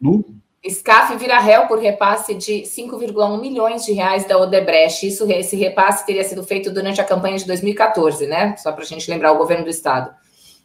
[0.00, 0.24] Lu.
[0.68, 5.04] SCAF vira réu por repasse de 5,1 milhões de reais da Odebrecht.
[5.04, 8.54] Isso, esse repasse teria sido feito durante a campanha de 2014, né?
[8.56, 10.14] Só para a gente lembrar o governo do estado.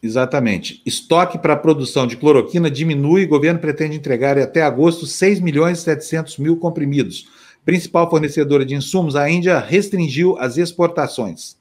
[0.00, 0.80] Exatamente.
[0.86, 3.24] Estoque para produção de cloroquina diminui.
[3.24, 7.26] O governo pretende entregar até agosto 6 milhões e 700 mil comprimidos.
[7.64, 11.57] Principal fornecedora de insumos, a Índia restringiu as exportações.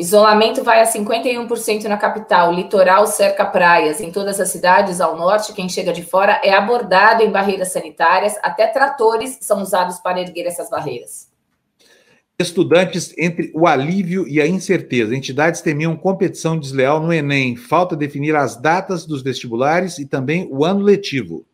[0.00, 4.00] Isolamento vai a 51% na capital, litoral cerca praias.
[4.00, 8.34] Em todas as cidades ao norte, quem chega de fora é abordado em barreiras sanitárias,
[8.42, 11.28] até tratores são usados para erguer essas barreiras.
[12.38, 15.14] Estudantes entre o alívio e a incerteza.
[15.14, 17.54] Entidades temiam competição desleal no Enem.
[17.54, 21.44] Falta definir as datas dos vestibulares e também o ano letivo.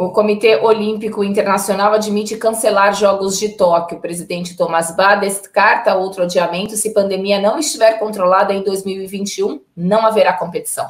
[0.00, 3.98] O Comitê Olímpico Internacional admite cancelar Jogos de Tóquio.
[3.98, 6.74] O presidente Thomas Bach descarta outro adiamento.
[6.74, 10.88] Se pandemia não estiver controlada em 2021, não haverá competição.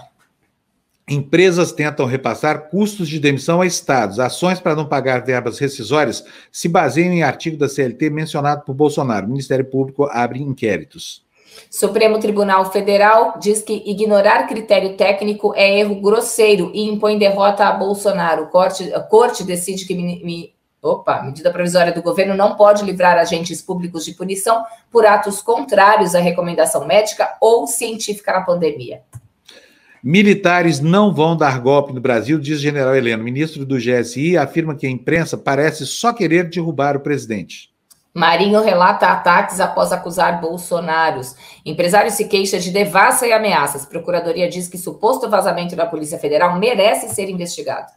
[1.08, 4.20] Empresas tentam repassar custos de demissão a estados.
[4.20, 9.26] Ações para não pagar verbas rescisórias se baseiam em artigo da CLT mencionado por Bolsonaro.
[9.26, 11.24] O Ministério Público abre inquéritos.
[11.70, 17.72] Supremo Tribunal Federal diz que ignorar critério técnico é erro grosseiro e impõe derrota a
[17.72, 18.48] Bolsonaro.
[18.48, 20.52] Corte, a corte decide que me,
[20.82, 26.14] opa, medida provisória do governo não pode livrar agentes públicos de punição por atos contrários
[26.14, 29.02] à recomendação médica ou científica na pandemia.
[30.02, 33.22] Militares não vão dar golpe no Brasil, diz general Heleno.
[33.22, 37.69] Ministro do GSI afirma que a imprensa parece só querer derrubar o presidente.
[38.14, 41.36] Marinho relata ataques após acusar bolsonaros.
[41.64, 43.86] Empresário se queixa de devassa e ameaças.
[43.86, 47.92] Procuradoria diz que suposto vazamento da Polícia Federal merece ser investigado.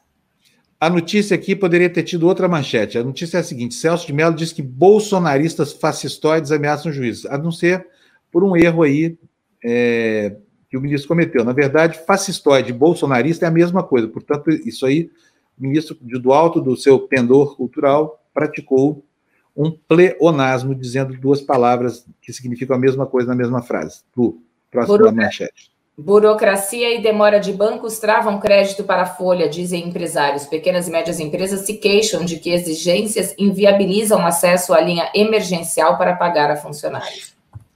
[0.80, 2.98] A notícia aqui poderia ter tido outra manchete.
[2.98, 7.38] A notícia é a seguinte: Celso de Mello diz que bolsonaristas fascistoides ameaçam juiz, a
[7.38, 7.88] não ser
[8.32, 9.18] por um erro aí
[9.64, 10.36] é,
[10.70, 11.44] que o ministro cometeu.
[11.46, 14.08] Na verdade, fascistoide e bolsonarista é a mesma coisa.
[14.08, 15.10] Portanto, isso aí,
[15.58, 19.06] o ministro, do alto do seu pendor cultural, praticou
[19.56, 24.02] um pleonasmo dizendo duas palavras que significam a mesma coisa na mesma frase.
[24.16, 25.24] Lu, próxima Burocracia.
[25.24, 25.74] manchete.
[25.96, 30.46] Burocracia e demora de bancos travam crédito para a folha, dizem empresários.
[30.46, 36.16] Pequenas e médias empresas se queixam de que exigências inviabilizam acesso à linha emergencial para
[36.16, 37.34] pagar a funcionários.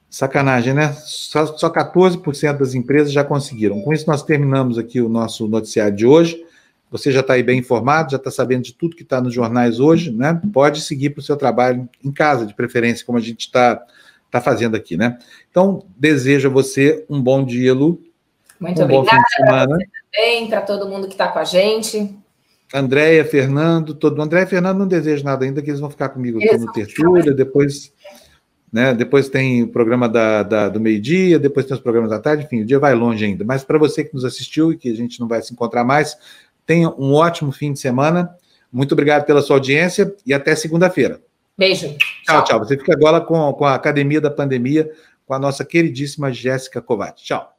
[0.09, 0.93] Sacanagem, né?
[0.93, 3.81] Só, só 14% das empresas já conseguiram.
[3.81, 6.43] Com isso, nós terminamos aqui o nosso noticiário de hoje.
[6.89, 9.80] Você já está aí bem informado, já está sabendo de tudo que está nos jornais
[9.80, 10.39] hoje, né?
[10.53, 13.81] Pode seguir para o seu trabalho em casa, de preferência, como a gente está
[14.31, 15.18] tá fazendo aqui, né?
[15.49, 18.01] Então, desejo a você um bom dia, Lu.
[18.59, 22.15] Muito um obrigada para você também, para todo mundo que está com a gente.
[22.73, 26.38] Andréia, Fernando, todo André e Fernando não desejo nada ainda, que eles vão ficar comigo
[26.38, 27.93] aqui no Tertúlia, depois,
[28.72, 32.43] né, depois tem o programa da, da do meio-dia, depois tem os programas da tarde,
[32.43, 33.45] enfim, o dia vai longe ainda.
[33.45, 36.18] Mas para você que nos assistiu e que a gente não vai se encontrar mais,
[36.68, 38.30] Tenha um ótimo fim de semana.
[38.72, 41.22] Muito obrigado pela sua audiência e até segunda-feira.
[41.57, 41.88] Beijo.
[41.88, 42.60] Tchau, tchau, tchau.
[42.60, 44.91] Você fica agora com, com a Academia da Pandemia,
[45.26, 47.23] com a nossa queridíssima Jéssica Kovács.
[47.23, 47.56] Tchau.